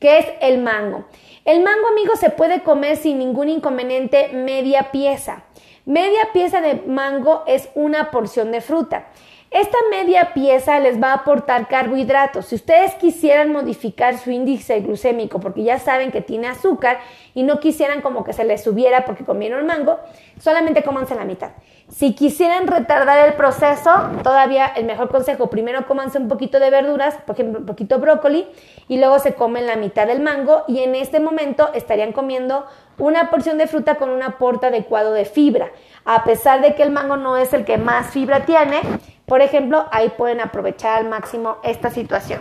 que 0.00 0.18
es 0.18 0.26
el 0.40 0.58
mango. 0.58 1.04
El 1.44 1.62
mango, 1.62 1.86
amigos, 1.88 2.18
se 2.18 2.30
puede 2.30 2.62
comer 2.62 2.96
sin 2.96 3.18
ningún 3.18 3.48
inconveniente 3.48 4.30
media 4.32 4.90
pieza. 4.90 5.44
Media 5.84 6.30
pieza 6.32 6.60
de 6.60 6.82
mango 6.86 7.44
es 7.46 7.68
una 7.74 8.10
porción 8.10 8.50
de 8.50 8.60
fruta. 8.60 9.06
Esta 9.54 9.78
media 9.88 10.34
pieza 10.34 10.80
les 10.80 11.00
va 11.00 11.12
a 11.12 11.14
aportar 11.18 11.68
carbohidratos. 11.68 12.46
Si 12.46 12.56
ustedes 12.56 12.94
quisieran 12.94 13.52
modificar 13.52 14.18
su 14.18 14.32
índice 14.32 14.80
glucémico 14.80 15.38
porque 15.38 15.62
ya 15.62 15.78
saben 15.78 16.10
que 16.10 16.20
tiene 16.20 16.48
azúcar 16.48 16.98
y 17.34 17.44
no 17.44 17.60
quisieran 17.60 18.00
como 18.00 18.24
que 18.24 18.32
se 18.32 18.42
les 18.42 18.64
subiera 18.64 19.04
porque 19.04 19.24
comieron 19.24 19.64
mango, 19.64 20.00
solamente 20.40 20.82
cómanse 20.82 21.14
la 21.14 21.24
mitad. 21.24 21.52
Si 21.86 22.16
quisieran 22.16 22.66
retardar 22.66 23.28
el 23.28 23.34
proceso, 23.34 23.92
todavía 24.24 24.66
el 24.66 24.86
mejor 24.86 25.08
consejo, 25.08 25.48
primero 25.50 25.86
cómanse 25.86 26.18
un 26.18 26.26
poquito 26.26 26.58
de 26.58 26.70
verduras, 26.70 27.14
por 27.24 27.36
ejemplo, 27.36 27.60
un 27.60 27.66
poquito 27.66 28.00
brócoli, 28.00 28.48
y 28.88 28.98
luego 28.98 29.20
se 29.20 29.34
comen 29.34 29.68
la 29.68 29.76
mitad 29.76 30.08
del 30.08 30.20
mango 30.20 30.64
y 30.66 30.80
en 30.80 30.96
este 30.96 31.20
momento 31.20 31.70
estarían 31.74 32.10
comiendo 32.10 32.66
una 32.98 33.30
porción 33.30 33.58
de 33.58 33.68
fruta 33.68 33.96
con 33.96 34.10
un 34.10 34.22
aporte 34.24 34.66
adecuado 34.66 35.12
de 35.12 35.24
fibra. 35.24 35.70
A 36.04 36.24
pesar 36.24 36.60
de 36.60 36.74
que 36.74 36.82
el 36.82 36.90
mango 36.90 37.16
no 37.16 37.36
es 37.36 37.52
el 37.52 37.64
que 37.64 37.78
más 37.78 38.10
fibra 38.10 38.44
tiene, 38.44 38.80
por 39.26 39.40
ejemplo, 39.40 39.86
ahí 39.90 40.10
pueden 40.10 40.40
aprovechar 40.40 40.98
al 40.98 41.08
máximo 41.08 41.56
esta 41.62 41.90
situación. 41.90 42.40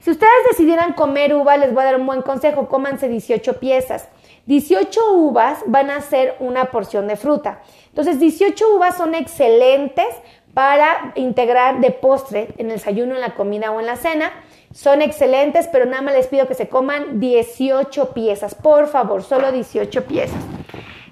Si 0.00 0.10
ustedes 0.10 0.32
decidieran 0.50 0.92
comer 0.92 1.34
uva, 1.34 1.56
les 1.56 1.72
voy 1.72 1.82
a 1.82 1.86
dar 1.86 1.96
un 1.96 2.06
buen 2.06 2.22
consejo, 2.22 2.68
cómanse 2.68 3.08
18 3.08 3.58
piezas. 3.58 4.08
18 4.46 5.12
uvas 5.14 5.60
van 5.66 5.90
a 5.90 6.00
ser 6.02 6.36
una 6.40 6.66
porción 6.66 7.08
de 7.08 7.16
fruta. 7.16 7.60
Entonces, 7.88 8.20
18 8.20 8.76
uvas 8.76 8.98
son 8.98 9.14
excelentes 9.14 10.06
para 10.52 11.12
integrar 11.14 11.80
de 11.80 11.90
postre 11.90 12.48
en 12.58 12.66
el 12.66 12.76
desayuno, 12.76 13.14
en 13.14 13.20
la 13.22 13.34
comida 13.34 13.70
o 13.70 13.80
en 13.80 13.86
la 13.86 13.96
cena. 13.96 14.30
Son 14.72 15.02
excelentes, 15.02 15.68
pero 15.68 15.86
nada 15.86 16.02
más 16.02 16.14
les 16.14 16.26
pido 16.26 16.46
que 16.46 16.54
se 16.54 16.68
coman 16.68 17.20
18 17.20 18.12
piezas, 18.12 18.54
por 18.54 18.88
favor, 18.88 19.22
solo 19.22 19.52
18 19.52 20.04
piezas. 20.04 20.40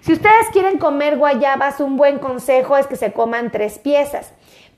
Si 0.01 0.13
ustedes 0.13 0.49
quieren 0.53 0.79
comer 0.79 1.17
guayabas, 1.17 1.81
un 1.81 1.97
buen 1.97 2.19
consejo 2.19 2.77
es 2.77 2.89
que 2.89 2.97
se 2.97 3.13
coman 3.13 3.53
tres 3.53 3.79
piezas, 3.79 4.33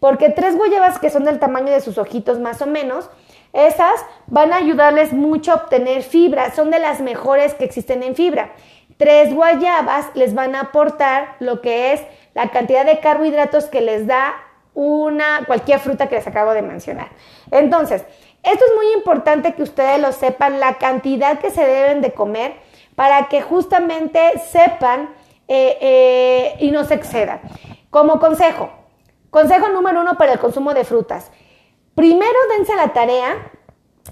porque 0.04 0.28
tres 0.28 0.54
guayabas 0.54 0.98
que 0.98 1.08
son 1.08 1.24
del 1.24 1.38
tamaño 1.38 1.72
de 1.72 1.80
sus 1.80 1.96
ojitos 1.96 2.38
más 2.38 2.60
o 2.60 2.66
menos, 2.66 3.08
esas 3.54 4.04
van 4.26 4.52
a 4.52 4.56
ayudarles 4.56 5.14
mucho 5.14 5.52
a 5.52 5.54
obtener 5.54 6.02
fibra, 6.02 6.54
son 6.54 6.70
de 6.70 6.78
las 6.78 7.00
mejores 7.00 7.54
que 7.54 7.64
existen 7.64 8.02
en 8.02 8.14
fibra. 8.14 8.52
Tres 8.98 9.34
guayabas 9.34 10.08
les 10.12 10.34
van 10.34 10.56
a 10.56 10.60
aportar 10.60 11.36
lo 11.40 11.62
que 11.62 11.94
es 11.94 12.02
la 12.34 12.50
cantidad 12.50 12.84
de 12.84 13.00
carbohidratos 13.00 13.64
que 13.64 13.80
les 13.80 14.06
da 14.06 14.34
una 14.74 15.44
cualquier 15.46 15.78
fruta 15.78 16.06
que 16.06 16.16
les 16.16 16.26
acabo 16.26 16.52
de 16.52 16.60
mencionar. 16.60 17.08
Entonces, 17.50 18.04
esto 18.42 18.62
es 18.62 18.74
muy 18.76 18.92
importante 18.92 19.54
que 19.54 19.62
ustedes 19.62 19.98
lo 20.02 20.12
sepan, 20.12 20.60
la 20.60 20.74
cantidad 20.74 21.38
que 21.38 21.48
se 21.48 21.64
deben 21.64 22.02
de 22.02 22.12
comer 22.12 22.56
para 22.94 23.30
que 23.30 23.40
justamente 23.40 24.20
sepan 24.52 25.14
eh, 25.48 25.78
eh, 25.80 26.56
y 26.60 26.72
no 26.72 26.84
se 26.84 26.92
excedan. 26.92 27.40
Como 27.88 28.20
consejo, 28.20 28.83
consejo 29.34 29.68
número 29.68 30.00
uno 30.00 30.16
para 30.16 30.34
el 30.34 30.38
consumo 30.38 30.74
de 30.74 30.84
frutas. 30.84 31.32
Primero 31.96 32.38
dense 32.56 32.76
la 32.76 32.92
tarea 32.92 33.50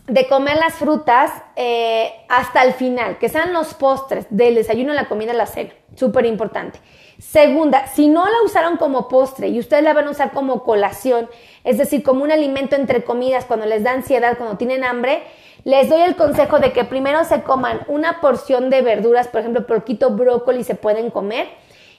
de 0.08 0.26
comer 0.26 0.56
las 0.56 0.74
frutas 0.74 1.30
eh, 1.54 2.12
hasta 2.28 2.64
el 2.64 2.72
final, 2.72 3.18
que 3.18 3.28
sean 3.28 3.52
los 3.52 3.72
postres 3.74 4.26
del 4.30 4.56
desayuno, 4.56 4.92
la 4.94 5.08
comida, 5.08 5.32
la 5.32 5.46
cena. 5.46 5.70
Súper 5.94 6.26
importante. 6.26 6.80
Segunda, 7.20 7.86
si 7.86 8.08
no 8.08 8.24
la 8.24 8.42
usaron 8.44 8.78
como 8.78 9.06
postre 9.06 9.46
y 9.46 9.60
ustedes 9.60 9.84
la 9.84 9.92
van 9.92 10.08
a 10.08 10.10
usar 10.10 10.32
como 10.32 10.64
colación, 10.64 11.30
es 11.62 11.78
decir, 11.78 12.02
como 12.02 12.24
un 12.24 12.32
alimento 12.32 12.74
entre 12.74 13.04
comidas 13.04 13.44
cuando 13.44 13.64
les 13.66 13.84
da 13.84 13.92
ansiedad, 13.92 14.36
cuando 14.36 14.56
tienen 14.56 14.82
hambre, 14.82 15.22
les 15.62 15.88
doy 15.88 16.00
el 16.00 16.16
consejo 16.16 16.58
de 16.58 16.72
que 16.72 16.82
primero 16.82 17.22
se 17.24 17.44
coman 17.44 17.82
una 17.86 18.20
porción 18.20 18.70
de 18.70 18.82
verduras, 18.82 19.28
por 19.28 19.38
ejemplo, 19.38 19.68
poquito 19.68 20.10
brócoli 20.10 20.64
se 20.64 20.74
pueden 20.74 21.10
comer. 21.10 21.46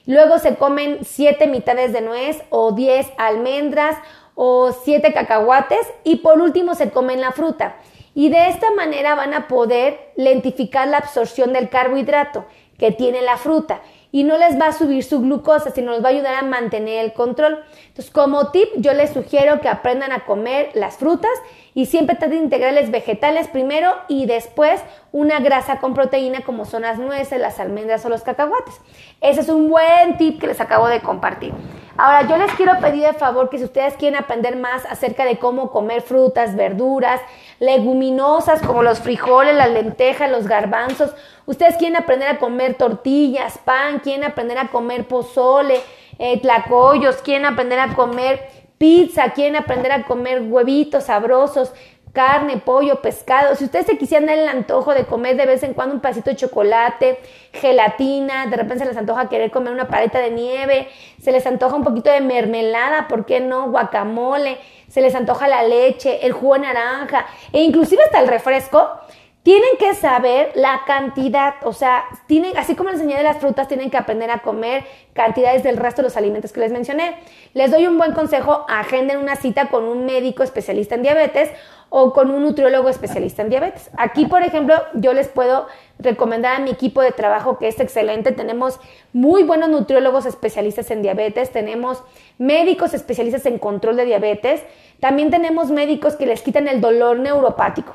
Luego 0.06 0.38
se 0.38 0.56
comen 0.56 0.98
siete 1.02 1.46
mitades 1.46 1.92
de 1.92 2.02
nuez 2.02 2.42
o 2.50 2.72
diez 2.72 3.06
almendras 3.16 3.96
o 4.34 4.72
siete 4.72 5.12
cacahuates 5.12 5.86
y 6.02 6.16
por 6.16 6.40
último 6.40 6.74
se 6.74 6.90
comen 6.90 7.20
la 7.20 7.32
fruta. 7.32 7.76
Y 8.14 8.28
de 8.28 8.48
esta 8.48 8.70
manera 8.72 9.14
van 9.14 9.34
a 9.34 9.48
poder 9.48 10.12
lentificar 10.16 10.88
la 10.88 10.98
absorción 10.98 11.52
del 11.52 11.68
carbohidrato 11.68 12.44
que 12.78 12.92
tiene 12.92 13.22
la 13.22 13.36
fruta 13.36 13.80
y 14.14 14.22
no 14.22 14.38
les 14.38 14.60
va 14.60 14.68
a 14.68 14.72
subir 14.72 15.02
su 15.02 15.20
glucosa, 15.22 15.72
sino 15.72 15.90
les 15.90 16.00
va 16.00 16.06
a 16.06 16.12
ayudar 16.12 16.36
a 16.36 16.42
mantener 16.42 17.04
el 17.04 17.12
control. 17.14 17.64
Entonces, 17.88 18.12
como 18.12 18.52
tip, 18.52 18.68
yo 18.76 18.94
les 18.94 19.12
sugiero 19.12 19.60
que 19.60 19.68
aprendan 19.68 20.12
a 20.12 20.24
comer 20.24 20.70
las 20.74 20.98
frutas 20.98 21.32
y 21.74 21.86
siempre 21.86 22.14
traten 22.14 22.38
de 22.38 22.44
integrarles 22.44 22.92
vegetales 22.92 23.48
primero 23.48 23.92
y 24.06 24.26
después 24.26 24.80
una 25.10 25.40
grasa 25.40 25.80
con 25.80 25.94
proteína 25.94 26.42
como 26.42 26.64
son 26.64 26.82
las 26.82 27.00
nueces, 27.00 27.40
las 27.40 27.58
almendras 27.58 28.06
o 28.06 28.08
los 28.08 28.22
cacahuates. 28.22 28.80
Ese 29.20 29.40
es 29.40 29.48
un 29.48 29.68
buen 29.68 30.16
tip 30.16 30.40
que 30.40 30.46
les 30.46 30.60
acabo 30.60 30.86
de 30.86 31.00
compartir. 31.00 31.52
Ahora, 31.96 32.26
yo 32.26 32.36
les 32.36 32.52
quiero 32.54 32.80
pedir 32.80 33.06
de 33.06 33.12
favor 33.12 33.48
que 33.48 33.58
si 33.58 33.64
ustedes 33.64 33.94
quieren 33.94 34.18
aprender 34.18 34.56
más 34.56 34.84
acerca 34.86 35.24
de 35.24 35.38
cómo 35.38 35.70
comer 35.70 36.02
frutas, 36.02 36.56
verduras, 36.56 37.20
leguminosas 37.60 38.60
como 38.62 38.82
los 38.82 38.98
frijoles, 38.98 39.54
las 39.54 39.70
lentejas, 39.70 40.28
los 40.28 40.48
garbanzos, 40.48 41.14
ustedes 41.46 41.76
quieren 41.76 41.96
aprender 41.96 42.28
a 42.28 42.38
comer 42.38 42.74
tortillas, 42.74 43.58
pan, 43.58 44.00
quieren 44.00 44.24
aprender 44.24 44.58
a 44.58 44.68
comer 44.68 45.06
pozole, 45.06 45.80
eh, 46.18 46.40
tlacoyos, 46.40 47.22
quieren 47.22 47.46
aprender 47.46 47.78
a 47.78 47.94
comer 47.94 48.40
pizza, 48.76 49.30
quieren 49.30 49.54
aprender 49.54 49.92
a 49.92 50.02
comer 50.02 50.42
huevitos 50.42 51.04
sabrosos, 51.04 51.72
carne, 52.14 52.58
pollo, 52.58 53.02
pescado. 53.02 53.56
Si 53.56 53.64
ustedes 53.64 53.86
se 53.86 53.98
quisieran 53.98 54.26
dar 54.26 54.38
el 54.38 54.48
antojo 54.48 54.94
de 54.94 55.04
comer 55.04 55.36
de 55.36 55.46
vez 55.46 55.62
en 55.64 55.74
cuando 55.74 55.94
un 55.94 56.00
pedacito 56.00 56.30
de 56.30 56.36
chocolate, 56.36 57.18
gelatina, 57.52 58.46
de 58.46 58.56
repente 58.56 58.84
se 58.84 58.88
les 58.88 58.96
antoja 58.96 59.28
querer 59.28 59.50
comer 59.50 59.72
una 59.72 59.88
paleta 59.88 60.20
de 60.20 60.30
nieve, 60.30 60.88
se 61.20 61.32
les 61.32 61.44
antoja 61.44 61.74
un 61.74 61.82
poquito 61.82 62.10
de 62.10 62.20
mermelada, 62.20 63.08
¿por 63.08 63.26
qué 63.26 63.40
no? 63.40 63.68
Guacamole, 63.68 64.58
se 64.88 65.02
les 65.02 65.14
antoja 65.14 65.48
la 65.48 65.64
leche, 65.64 66.24
el 66.24 66.32
jugo 66.32 66.54
de 66.54 66.60
naranja 66.60 67.26
e 67.52 67.62
inclusive 67.62 68.04
hasta 68.04 68.20
el 68.20 68.28
refresco. 68.28 68.88
Tienen 69.44 69.76
que 69.78 69.92
saber 69.92 70.52
la 70.54 70.84
cantidad, 70.86 71.56
o 71.64 71.74
sea, 71.74 72.04
tienen, 72.26 72.56
así 72.56 72.74
como 72.74 72.88
les 72.88 72.98
enseñé 72.98 73.18
de 73.18 73.24
las 73.24 73.36
frutas, 73.36 73.68
tienen 73.68 73.90
que 73.90 73.98
aprender 73.98 74.30
a 74.30 74.38
comer 74.38 74.84
cantidades 75.12 75.62
del 75.62 75.76
resto 75.76 76.00
de 76.00 76.08
los 76.08 76.16
alimentos 76.16 76.50
que 76.50 76.60
les 76.60 76.72
mencioné. 76.72 77.16
Les 77.52 77.70
doy 77.70 77.86
un 77.86 77.98
buen 77.98 78.12
consejo, 78.12 78.64
agenden 78.70 79.18
una 79.18 79.36
cita 79.36 79.68
con 79.68 79.84
un 79.84 80.06
médico 80.06 80.42
especialista 80.44 80.94
en 80.94 81.02
diabetes 81.02 81.50
o 81.90 82.14
con 82.14 82.30
un 82.30 82.42
nutriólogo 82.42 82.88
especialista 82.88 83.42
en 83.42 83.50
diabetes. 83.50 83.90
Aquí, 83.98 84.24
por 84.24 84.42
ejemplo, 84.42 84.76
yo 84.94 85.12
les 85.12 85.28
puedo 85.28 85.66
recomendar 85.98 86.56
a 86.56 86.60
mi 86.60 86.70
equipo 86.70 87.02
de 87.02 87.12
trabajo 87.12 87.58
que 87.58 87.68
es 87.68 87.78
excelente. 87.80 88.32
Tenemos 88.32 88.80
muy 89.12 89.42
buenos 89.42 89.68
nutriólogos 89.68 90.24
especialistas 90.24 90.90
en 90.90 91.02
diabetes, 91.02 91.50
tenemos 91.52 92.02
médicos 92.38 92.94
especialistas 92.94 93.44
en 93.44 93.58
control 93.58 93.96
de 93.96 94.06
diabetes, 94.06 94.62
también 95.00 95.30
tenemos 95.30 95.70
médicos 95.70 96.16
que 96.16 96.24
les 96.24 96.40
quitan 96.40 96.66
el 96.66 96.80
dolor 96.80 97.18
neuropático. 97.18 97.94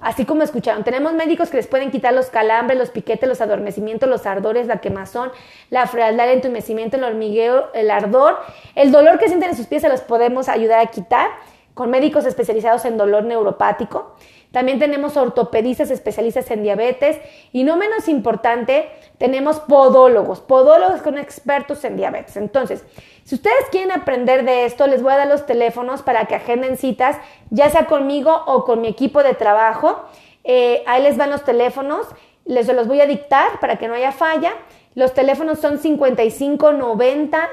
Así 0.00 0.24
como 0.24 0.42
escucharon, 0.44 0.84
tenemos 0.84 1.12
médicos 1.12 1.50
que 1.50 1.56
les 1.56 1.66
pueden 1.66 1.90
quitar 1.90 2.14
los 2.14 2.26
calambres, 2.26 2.78
los 2.78 2.90
piquetes, 2.90 3.28
los 3.28 3.40
adormecimientos, 3.40 4.08
los 4.08 4.26
ardores, 4.26 4.68
la 4.68 4.80
quemazón, 4.80 5.32
la 5.70 5.86
frialdad, 5.86 6.28
el 6.28 6.36
entumecimiento, 6.36 6.96
el 6.96 7.04
hormigueo, 7.04 7.70
el 7.74 7.90
ardor, 7.90 8.38
el 8.76 8.92
dolor 8.92 9.18
que 9.18 9.26
sienten 9.26 9.50
en 9.50 9.56
sus 9.56 9.66
pies 9.66 9.82
se 9.82 9.88
los 9.88 10.00
podemos 10.02 10.48
ayudar 10.48 10.80
a 10.80 10.86
quitar 10.86 11.30
con 11.74 11.90
médicos 11.90 12.26
especializados 12.26 12.84
en 12.84 12.96
dolor 12.96 13.24
neuropático. 13.24 14.14
También 14.52 14.78
tenemos 14.78 15.16
ortopedistas 15.16 15.90
especialistas 15.90 16.50
en 16.50 16.62
diabetes 16.62 17.18
y 17.52 17.64
no 17.64 17.76
menos 17.76 18.08
importante, 18.08 18.88
tenemos 19.18 19.60
podólogos, 19.60 20.40
podólogos 20.40 21.02
con 21.02 21.18
expertos 21.18 21.84
en 21.84 21.96
diabetes. 21.96 22.36
Entonces, 22.36 22.84
si 23.24 23.34
ustedes 23.34 23.66
quieren 23.70 23.92
aprender 23.92 24.44
de 24.46 24.64
esto, 24.64 24.86
les 24.86 25.02
voy 25.02 25.12
a 25.12 25.18
dar 25.18 25.28
los 25.28 25.44
teléfonos 25.44 26.00
para 26.00 26.24
que 26.24 26.34
agenden 26.34 26.78
citas, 26.78 27.18
ya 27.50 27.68
sea 27.68 27.86
conmigo 27.86 28.34
o 28.46 28.64
con 28.64 28.80
mi 28.80 28.88
equipo 28.88 29.22
de 29.22 29.34
trabajo. 29.34 30.04
Eh, 30.44 30.82
ahí 30.86 31.02
les 31.02 31.18
van 31.18 31.28
los 31.28 31.44
teléfonos, 31.44 32.06
les 32.46 32.66
los 32.68 32.88
voy 32.88 33.02
a 33.02 33.06
dictar 33.06 33.60
para 33.60 33.76
que 33.76 33.86
no 33.86 33.94
haya 33.94 34.12
falla. 34.12 34.54
Los 34.94 35.14
teléfonos 35.14 35.60
son 35.60 35.78
55 35.78 36.72
90 36.72 37.48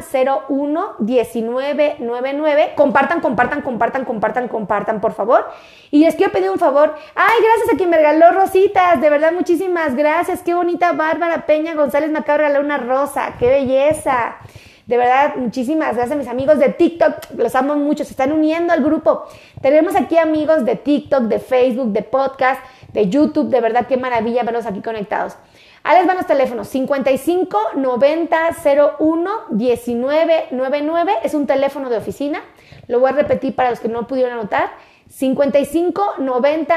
01 0.49 0.95
19 0.99 1.97
99. 1.99 2.73
Compartan, 2.75 3.19
compartan, 3.19 3.61
compartan, 3.61 4.05
compartan, 4.05 4.47
compartan, 4.47 5.01
por 5.01 5.13
favor. 5.13 5.45
Y 5.91 6.03
les 6.03 6.15
quiero 6.15 6.31
pedir 6.31 6.49
un 6.49 6.57
favor. 6.57 6.95
Ay, 7.13 7.37
gracias 7.43 7.73
a 7.73 7.77
quien 7.77 7.89
me 7.89 7.97
regaló 7.97 8.31
rositas. 8.31 8.99
De 8.99 9.09
verdad, 9.09 9.31
muchísimas 9.31 9.95
gracias. 9.95 10.41
Qué 10.41 10.53
bonita 10.53 10.93
Bárbara 10.93 11.45
Peña 11.45 11.75
González 11.75 12.09
me 12.09 12.19
acaba 12.19 12.39
de 12.39 12.43
regalar 12.45 12.63
una 12.63 12.77
rosa. 12.77 13.35
Qué 13.37 13.47
belleza. 13.47 14.37
De 14.87 14.97
verdad, 14.97 15.35
muchísimas 15.35 15.95
gracias 15.95 16.11
a 16.11 16.15
mis 16.15 16.27
amigos 16.27 16.59
de 16.59 16.69
TikTok. 16.69 17.37
Los 17.37 17.55
amo 17.55 17.75
mucho. 17.75 18.03
Se 18.05 18.11
están 18.11 18.31
uniendo 18.31 18.71
al 18.71 18.83
grupo. 18.83 19.25
Tenemos 19.61 19.95
aquí 19.95 20.17
amigos 20.17 20.63
de 20.63 20.75
TikTok, 20.75 21.23
de 21.23 21.39
Facebook, 21.39 21.91
de 21.91 22.03
podcast, 22.03 22.61
de 22.93 23.09
YouTube. 23.09 23.49
De 23.49 23.61
verdad, 23.61 23.87
qué 23.87 23.97
maravilla 23.97 24.43
verlos 24.43 24.65
aquí 24.65 24.81
conectados. 24.81 25.37
Ahí 25.87 25.99
les 25.99 26.07
van 26.07 26.17
los 26.17 26.25
teléfonos 26.25 26.67
55 26.69 27.59
90 27.75 28.37
01 28.99 29.31
19 29.51 30.47
99. 30.49 31.13
Es 31.21 31.35
un 31.35 31.45
teléfono 31.45 31.91
de 31.91 31.97
oficina. 31.97 32.41
Lo 32.87 32.99
voy 32.99 33.11
a 33.11 33.13
repetir 33.13 33.53
para 33.53 33.69
los 33.69 33.79
que 33.79 33.87
no 33.87 34.07
pudieron 34.07 34.33
anotar. 34.33 34.71
55 35.09 36.15
90 36.17 36.75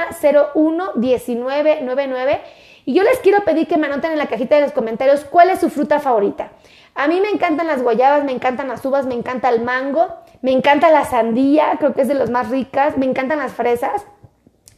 01 0.55 0.93
19 0.97 1.81
99. 1.81 2.41
Y 2.85 2.93
yo 2.93 3.03
les 3.03 3.19
quiero 3.21 3.45
pedir 3.47 3.67
que 3.67 3.79
me 3.79 3.87
anoten 3.87 4.13
en 4.13 4.19
la 4.19 4.27
cajita 4.27 4.57
de 4.57 4.61
los 4.61 4.73
comentarios 4.73 5.25
cuál 5.25 5.49
es 5.49 5.61
su 5.61 5.71
fruta 5.71 6.01
favorita. 6.01 6.51
A 6.95 7.09
mí 7.09 7.19
me 7.23 7.31
encantan 7.31 7.67
las 7.67 7.83
guayabas, 7.83 8.25
me 8.25 8.33
encantan 8.33 8.69
las 8.69 8.85
uvas, 8.85 9.07
me 9.07 9.15
encanta 9.15 9.49
el 9.49 9.63
mango, 9.63 10.19
me 10.43 10.53
encanta 10.53 10.91
la 10.91 11.07
sandía, 11.07 11.77
creo 11.79 11.95
que 11.95 12.03
es 12.03 12.09
de 12.09 12.15
las 12.15 12.29
más 12.29 12.51
ricas, 12.51 12.99
me 12.99 13.07
encantan 13.07 13.39
las 13.39 13.53
fresas. 13.53 14.05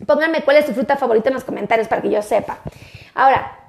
Pónganme 0.07 0.43
cuál 0.43 0.59
es 0.59 0.67
su 0.67 0.73
fruta 0.73 0.97
favorita 0.97 1.31
en 1.31 1.35
los 1.35 1.43
comentarios 1.43 1.89
para 1.89 2.01
que 2.01 2.11
yo 2.11 2.23
sepa. 2.23 2.59
Ahora, 3.15 3.60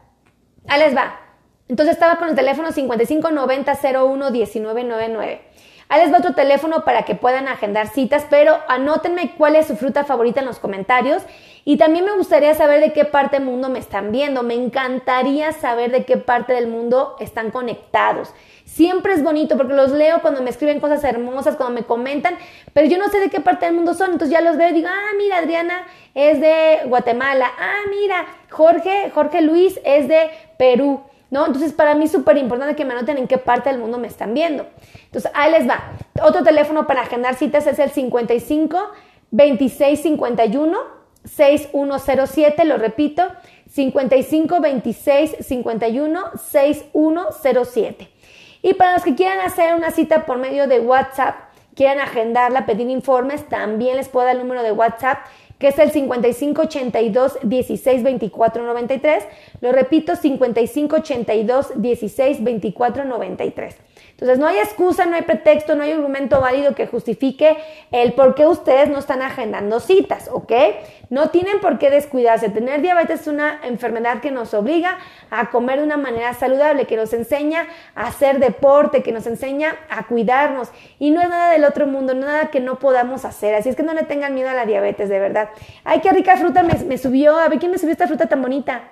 Ahí 0.67 0.79
les 0.79 0.95
va. 0.95 1.19
Entonces 1.67 1.95
estaba 1.95 2.17
con 2.17 2.29
el 2.29 2.35
teléfono 2.35 2.71
55 2.71 3.31
90 3.31 3.79
01 3.81 4.31
1999. 4.31 5.41
Ahí 5.87 6.01
les 6.01 6.13
va 6.13 6.19
otro 6.19 6.33
teléfono 6.33 6.85
para 6.85 7.03
que 7.03 7.15
puedan 7.15 7.49
agendar 7.49 7.87
citas, 7.87 8.25
pero 8.29 8.57
anótenme 8.69 9.33
cuál 9.37 9.57
es 9.57 9.67
su 9.67 9.75
fruta 9.75 10.05
favorita 10.05 10.39
en 10.39 10.45
los 10.45 10.57
comentarios. 10.57 11.23
Y 11.65 11.75
también 11.75 12.05
me 12.05 12.15
gustaría 12.15 12.55
saber 12.55 12.79
de 12.79 12.93
qué 12.93 13.03
parte 13.03 13.37
del 13.37 13.45
mundo 13.45 13.67
me 13.67 13.79
están 13.79 14.11
viendo. 14.11 14.41
Me 14.41 14.53
encantaría 14.53 15.51
saber 15.51 15.91
de 15.91 16.05
qué 16.05 16.15
parte 16.15 16.53
del 16.53 16.67
mundo 16.67 17.17
están 17.19 17.51
conectados. 17.51 18.33
Siempre 18.73 19.11
es 19.11 19.21
bonito 19.21 19.57
porque 19.57 19.73
los 19.73 19.91
leo 19.91 20.21
cuando 20.21 20.41
me 20.41 20.49
escriben 20.49 20.79
cosas 20.79 21.03
hermosas, 21.03 21.57
cuando 21.57 21.75
me 21.75 21.85
comentan, 21.85 22.35
pero 22.71 22.87
yo 22.87 22.97
no 22.97 23.09
sé 23.09 23.19
de 23.19 23.29
qué 23.29 23.41
parte 23.41 23.65
del 23.65 23.75
mundo 23.75 23.93
son. 23.93 24.13
Entonces 24.13 24.31
ya 24.31 24.39
los 24.39 24.55
veo 24.55 24.69
y 24.69 24.73
digo, 24.73 24.87
ah, 24.89 25.11
mira, 25.17 25.39
Adriana 25.39 25.85
es 26.15 26.39
de 26.39 26.79
Guatemala. 26.85 27.51
Ah, 27.59 27.81
mira, 27.89 28.25
Jorge, 28.49 29.11
Jorge 29.13 29.41
Luis 29.41 29.77
es 29.83 30.07
de 30.07 30.29
Perú. 30.57 31.01
¿No? 31.29 31.47
Entonces, 31.47 31.71
para 31.71 31.95
mí 31.95 32.05
es 32.05 32.11
súper 32.11 32.37
importante 32.37 32.75
que 32.75 32.83
me 32.83 32.93
anoten 32.93 33.17
en 33.17 33.25
qué 33.25 33.37
parte 33.37 33.69
del 33.69 33.79
mundo 33.79 33.97
me 33.97 34.07
están 34.07 34.33
viendo. 34.33 34.67
Entonces, 35.05 35.31
ahí 35.33 35.49
les 35.51 35.67
va. 35.67 35.93
Otro 36.23 36.43
teléfono 36.43 36.87
para 36.87 37.03
agendar 37.03 37.35
citas 37.35 37.67
es 37.67 37.79
el 37.79 37.89
55 37.89 38.91
26 39.31 40.01
51 40.01 40.77
6107, 41.23 42.65
lo 42.65 42.77
repito, 42.77 43.23
55 43.69 44.59
26 44.59 45.37
51 45.39 46.21
6107. 46.35 48.09
Y 48.61 48.73
para 48.75 48.93
los 48.93 49.03
que 49.03 49.15
quieran 49.15 49.39
hacer 49.39 49.75
una 49.75 49.91
cita 49.91 50.25
por 50.25 50.37
medio 50.37 50.67
de 50.67 50.79
WhatsApp, 50.79 51.35
quieran 51.75 51.99
agendarla, 51.99 52.65
pedir 52.65 52.89
informes, 52.89 53.47
también 53.47 53.97
les 53.97 54.09
puedo 54.09 54.25
dar 54.25 54.35
el 54.35 54.41
número 54.41 54.63
de 54.63 54.71
WhatsApp 54.71 55.19
que 55.61 55.67
es 55.67 55.77
el 55.77 55.91
5582 55.91 57.37
16 57.43 58.03
24 58.03 58.63
93. 58.63 59.27
Lo 59.61 59.71
repito, 59.71 60.15
5582 60.15 61.73
16 61.75 62.43
24 62.43 63.05
93. 63.05 63.77
Entonces, 64.21 64.37
no 64.37 64.45
hay 64.45 64.59
excusa, 64.59 65.07
no 65.07 65.15
hay 65.15 65.23
pretexto, 65.23 65.75
no 65.75 65.81
hay 65.81 65.93
argumento 65.93 66.39
válido 66.39 66.75
que 66.75 66.85
justifique 66.85 67.57
el 67.91 68.13
por 68.13 68.35
qué 68.35 68.45
ustedes 68.45 68.87
no 68.87 68.99
están 68.99 69.23
agendando 69.23 69.79
citas, 69.79 70.29
¿ok? 70.31 70.51
No 71.09 71.31
tienen 71.31 71.59
por 71.59 71.79
qué 71.79 71.89
descuidarse. 71.89 72.49
Tener 72.49 72.83
diabetes 72.83 73.21
es 73.21 73.27
una 73.27 73.59
enfermedad 73.63 74.21
que 74.21 74.29
nos 74.29 74.53
obliga 74.53 74.99
a 75.31 75.49
comer 75.49 75.79
de 75.79 75.85
una 75.85 75.97
manera 75.97 76.35
saludable, 76.35 76.85
que 76.85 76.97
nos 76.97 77.13
enseña 77.13 77.65
a 77.95 78.09
hacer 78.09 78.37
deporte, 78.37 79.01
que 79.01 79.11
nos 79.11 79.25
enseña 79.25 79.75
a 79.89 80.05
cuidarnos. 80.05 80.69
Y 80.99 81.09
no 81.09 81.19
es 81.19 81.27
nada 81.27 81.49
del 81.49 81.65
otro 81.65 81.87
mundo, 81.87 82.13
nada 82.13 82.51
que 82.51 82.59
no 82.59 82.77
podamos 82.77 83.25
hacer. 83.25 83.55
Así 83.55 83.69
es 83.69 83.75
que 83.75 83.81
no 83.81 83.95
le 83.95 84.03
tengan 84.03 84.35
miedo 84.35 84.49
a 84.49 84.53
la 84.53 84.67
diabetes, 84.67 85.09
de 85.09 85.17
verdad. 85.17 85.49
Ay, 85.83 85.99
qué 86.01 86.11
rica 86.11 86.37
fruta 86.37 86.61
me, 86.61 86.75
me 86.85 86.99
subió. 86.99 87.39
A 87.39 87.49
ver, 87.49 87.57
¿quién 87.57 87.71
me 87.71 87.79
subió 87.79 87.93
esta 87.93 88.05
fruta 88.05 88.27
tan 88.27 88.43
bonita? 88.43 88.83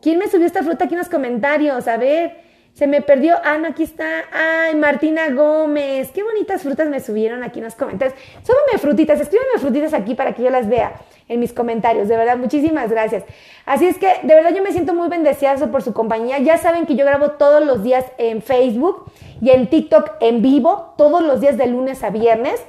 ¿Quién 0.00 0.20
me 0.20 0.28
subió 0.28 0.46
esta 0.46 0.62
fruta 0.62 0.84
aquí 0.84 0.94
en 0.94 0.98
los 0.98 1.08
comentarios? 1.08 1.88
A 1.88 1.96
ver. 1.96 2.47
Se 2.78 2.86
me 2.86 3.02
perdió. 3.02 3.34
Ah, 3.42 3.58
no, 3.58 3.66
aquí 3.66 3.82
está. 3.82 4.06
Ay, 4.32 4.76
Martina 4.76 5.30
Gómez. 5.30 6.12
Qué 6.12 6.22
bonitas 6.22 6.62
frutas 6.62 6.88
me 6.88 7.00
subieron 7.00 7.42
aquí 7.42 7.58
en 7.58 7.64
los 7.64 7.74
comentarios. 7.74 8.16
Súbeme 8.44 8.78
frutitas, 8.78 9.20
escríbeme 9.20 9.58
frutitas 9.58 9.94
aquí 9.94 10.14
para 10.14 10.32
que 10.32 10.44
yo 10.44 10.50
las 10.50 10.68
vea 10.68 10.92
en 11.26 11.40
mis 11.40 11.52
comentarios. 11.52 12.06
De 12.06 12.16
verdad, 12.16 12.36
muchísimas 12.36 12.88
gracias. 12.88 13.24
Así 13.66 13.88
es 13.88 13.98
que, 13.98 14.06
de 14.22 14.32
verdad, 14.32 14.54
yo 14.54 14.62
me 14.62 14.70
siento 14.70 14.94
muy 14.94 15.08
bendecida 15.08 15.56
por 15.72 15.82
su 15.82 15.92
compañía. 15.92 16.38
Ya 16.38 16.56
saben 16.56 16.86
que 16.86 16.94
yo 16.94 17.04
grabo 17.04 17.32
todos 17.32 17.66
los 17.66 17.82
días 17.82 18.04
en 18.16 18.42
Facebook 18.42 19.10
y 19.42 19.50
en 19.50 19.68
TikTok 19.68 20.12
en 20.20 20.40
vivo, 20.40 20.94
todos 20.96 21.20
los 21.20 21.40
días 21.40 21.56
de 21.56 21.66
lunes 21.66 22.04
a 22.04 22.10
viernes. 22.10 22.64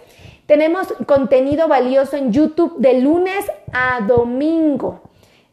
Tenemos 0.47 0.91
contenido 1.05 1.67
valioso 1.67 2.17
en 2.17 2.33
YouTube 2.33 2.79
de 2.79 2.99
lunes 2.99 3.45
a 3.71 4.01
domingo. 4.07 5.01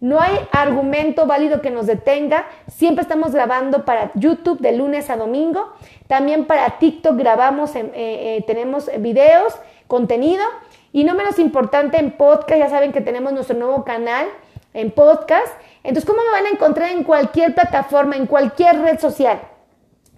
No 0.01 0.21
hay 0.21 0.39
argumento 0.53 1.27
válido 1.27 1.63
que 1.63 1.71
nos 1.71 1.87
detenga. 1.87 2.47
Siempre 2.69 3.03
estamos 3.03 3.33
grabando 3.33 3.85
para 3.85 4.11
YouTube 4.15 4.61
de 4.61 4.73
lunes 4.73 5.09
a 5.09 5.17
domingo. 5.17 5.73
También 6.07 6.45
para 6.45 6.79
TikTok 6.79 7.17
grabamos, 7.17 7.75
eh, 7.75 7.91
eh, 7.95 8.45
tenemos 8.47 8.91
videos, 8.99 9.59
contenido. 9.87 10.45
Y 10.93 11.05
no 11.05 11.15
menos 11.15 11.39
importante 11.39 11.99
en 11.99 12.13
podcast, 12.13 12.59
ya 12.59 12.69
saben 12.69 12.93
que 12.93 13.01
tenemos 13.01 13.33
nuestro 13.33 13.57
nuevo 13.57 13.85
canal 13.85 14.27
en 14.75 14.91
podcast. 14.91 15.49
Entonces, 15.83 16.05
¿cómo 16.05 16.23
me 16.23 16.31
van 16.31 16.47
a 16.47 16.51
encontrar 16.51 16.91
en 16.91 17.03
cualquier 17.03 17.55
plataforma, 17.55 18.17
en 18.17 18.27
cualquier 18.27 18.79
red 18.81 19.01
social? 19.01 19.41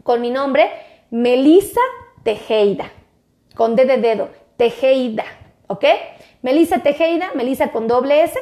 Con 0.03 0.21
mi 0.21 0.31
nombre, 0.31 0.71
Melissa 1.11 1.81
Tejeida, 2.25 2.91
con 3.55 3.77
D 3.77 3.85
de 3.85 3.99
dedo, 3.99 4.29
Tejeida, 4.57 5.25
¿ok? 5.69 5.85
Melissa 6.43 6.79
Tejeida, 6.79 7.31
Melissa 7.35 7.71
con 7.71 7.87
doble 7.87 8.23
S. 8.25 8.39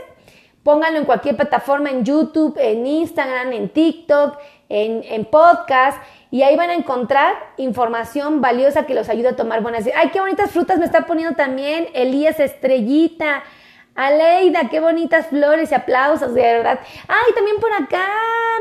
Pónganlo 0.67 0.99
en 0.99 1.05
cualquier 1.05 1.37
plataforma, 1.37 1.91
en 1.91 2.05
YouTube, 2.05 2.57
en 2.59 2.85
Instagram, 2.85 3.53
en 3.53 3.69
TikTok, 3.69 4.37
en, 4.69 5.05
en 5.05 5.25
podcast, 5.25 6.03
y 6.33 6.43
ahí 6.43 6.57
van 6.57 6.71
a 6.71 6.75
encontrar 6.75 7.37
información 7.57 8.41
valiosa 8.41 8.85
que 8.85 8.93
los 8.93 9.09
ayuda 9.09 9.31
a 9.31 9.37
tomar 9.37 9.63
buenas 9.63 9.85
decisiones. 9.85 10.07
¡Ay, 10.07 10.11
qué 10.13 10.19
bonitas 10.19 10.51
frutas 10.51 10.81
me 10.81 10.85
está 10.85 11.07
poniendo 11.07 11.37
también! 11.37 11.87
Elías 11.95 12.41
Estrellita. 12.41 13.45
Aleida, 13.95 14.69
qué 14.69 14.81
bonitas 14.81 15.29
flores 15.29 15.71
y 15.71 15.75
aplausos, 15.77 16.35
de 16.35 16.43
verdad. 16.43 16.81
¡Ay, 17.07 17.33
también 17.33 17.59
por 17.59 17.73
acá! 17.73 18.09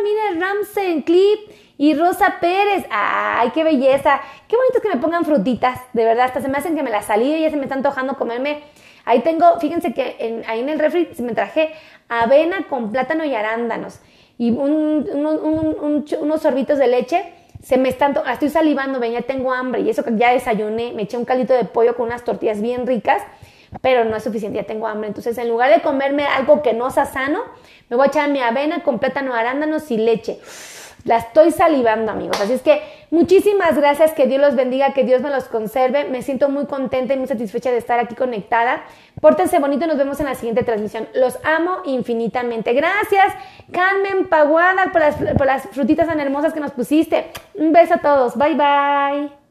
Mire, 0.04 0.40
Ramsen 0.40 1.02
Clip 1.02 1.40
y 1.78 1.94
Rosa 1.94 2.36
Pérez. 2.40 2.86
¡Ay, 2.90 3.52
qué 3.54 3.64
belleza! 3.64 4.22
Qué 4.48 4.56
bonito 4.56 4.82
que 4.82 4.90
me 4.90 4.98
pongan 4.98 5.26
frutitas, 5.26 5.80
de 5.94 6.06
verdad. 6.06 6.26
Hasta 6.26 6.42
se 6.42 6.48
me 6.48 6.58
hacen 6.58 6.76
que 6.76 6.84
me 6.84 6.90
las 6.90 7.06
salí 7.06 7.34
y 7.34 7.42
ya 7.42 7.50
se 7.50 7.58
me 7.58 7.64
está 7.64 7.76
antojando 7.76 8.16
comerme. 8.16 8.64
Ahí 9.06 9.22
tengo, 9.22 9.60
fíjense 9.60 9.94
que 9.94 10.44
ahí 10.48 10.60
en 10.60 10.70
el 10.70 10.80
refri 10.80 11.10
me 11.20 11.34
traje 11.34 11.72
avena 12.10 12.68
con 12.68 12.92
plátano 12.92 13.24
y 13.24 13.36
arándanos 13.36 14.00
y 14.38 14.52
unos 14.52 16.42
sorbitos 16.42 16.78
de 16.78 16.88
leche 16.88 17.34
se 17.64 17.78
me 17.78 17.90
están, 17.90 18.16
estoy 18.32 18.50
salivando, 18.50 19.00
ven, 19.00 19.14
ya 19.14 19.22
tengo 19.22 19.54
hambre 19.54 19.82
y 19.82 19.90
eso 19.90 20.04
que 20.04 20.16
ya 20.16 20.32
desayuné, 20.32 20.92
me 20.94 21.04
eché 21.04 21.18
un 21.18 21.26
caldito 21.26 21.54
de 21.54 21.66
pollo 21.66 21.96
con 21.96 22.08
unas 22.08 22.24
tortillas 22.24 22.62
bien 22.62 22.86
ricas, 22.86 23.24
pero 23.82 24.06
no 24.06 24.16
es 24.16 24.24
suficiente, 24.24 24.58
ya 24.60 24.68
tengo 24.68 24.88
hambre. 24.88 25.08
Entonces, 25.08 25.36
en 25.40 25.50
lugar 25.50 25.72
de 25.72 25.82
comerme 25.82 26.26
algo 26.26 26.62
que 26.62 26.74
no 26.74 26.92
sea 26.92 27.06
sano, 27.06 27.40
me 27.90 27.96
voy 27.96 28.06
a 28.06 28.10
echar 28.10 28.30
mi 28.30 28.40
avena 28.40 28.84
con 28.84 29.00
plátano, 29.00 29.34
arándanos 29.34 29.90
y 29.90 29.98
leche. 29.98 30.40
La 31.06 31.18
estoy 31.18 31.52
salivando, 31.52 32.12
amigos. 32.12 32.42
Así 32.42 32.54
es 32.54 32.64
que 32.64 32.82
muchísimas 33.12 33.78
gracias, 33.78 34.14
que 34.14 34.26
Dios 34.26 34.42
los 34.42 34.56
bendiga, 34.56 34.92
que 34.94 35.04
Dios 35.04 35.22
me 35.22 35.30
los 35.30 35.44
conserve. 35.44 36.06
Me 36.06 36.24
siento 36.24 36.50
muy 36.50 36.66
contenta 36.66 37.14
y 37.14 37.18
muy 37.18 37.28
satisfecha 37.28 37.72
de 37.72 37.78
estar 37.78 38.00
aquí 38.00 38.16
conectada. 38.16 38.84
Pórtense 39.22 39.60
bonito, 39.60 39.86
nos 39.86 39.98
vemos 39.98 40.20
en 40.20 40.26
la 40.26 40.34
siguiente 40.34 40.64
transmisión. 40.64 41.08
Los 41.14 41.38
amo 41.44 41.84
infinitamente. 41.86 42.74
Gracias, 42.74 43.36
Carmen 43.72 44.28
Paguada, 44.30 44.92
por 44.92 45.02
las, 45.02 45.16
por 45.38 45.46
las 45.46 45.68
frutitas 45.70 46.08
tan 46.08 46.20
hermosas 46.20 46.54
que 46.54 46.60
nos 46.60 46.72
pusiste. 46.72 47.28
Un 47.54 47.72
beso 47.72 47.94
a 47.94 47.98
todos. 47.98 48.36
Bye, 48.36 48.56
bye. 48.56 49.45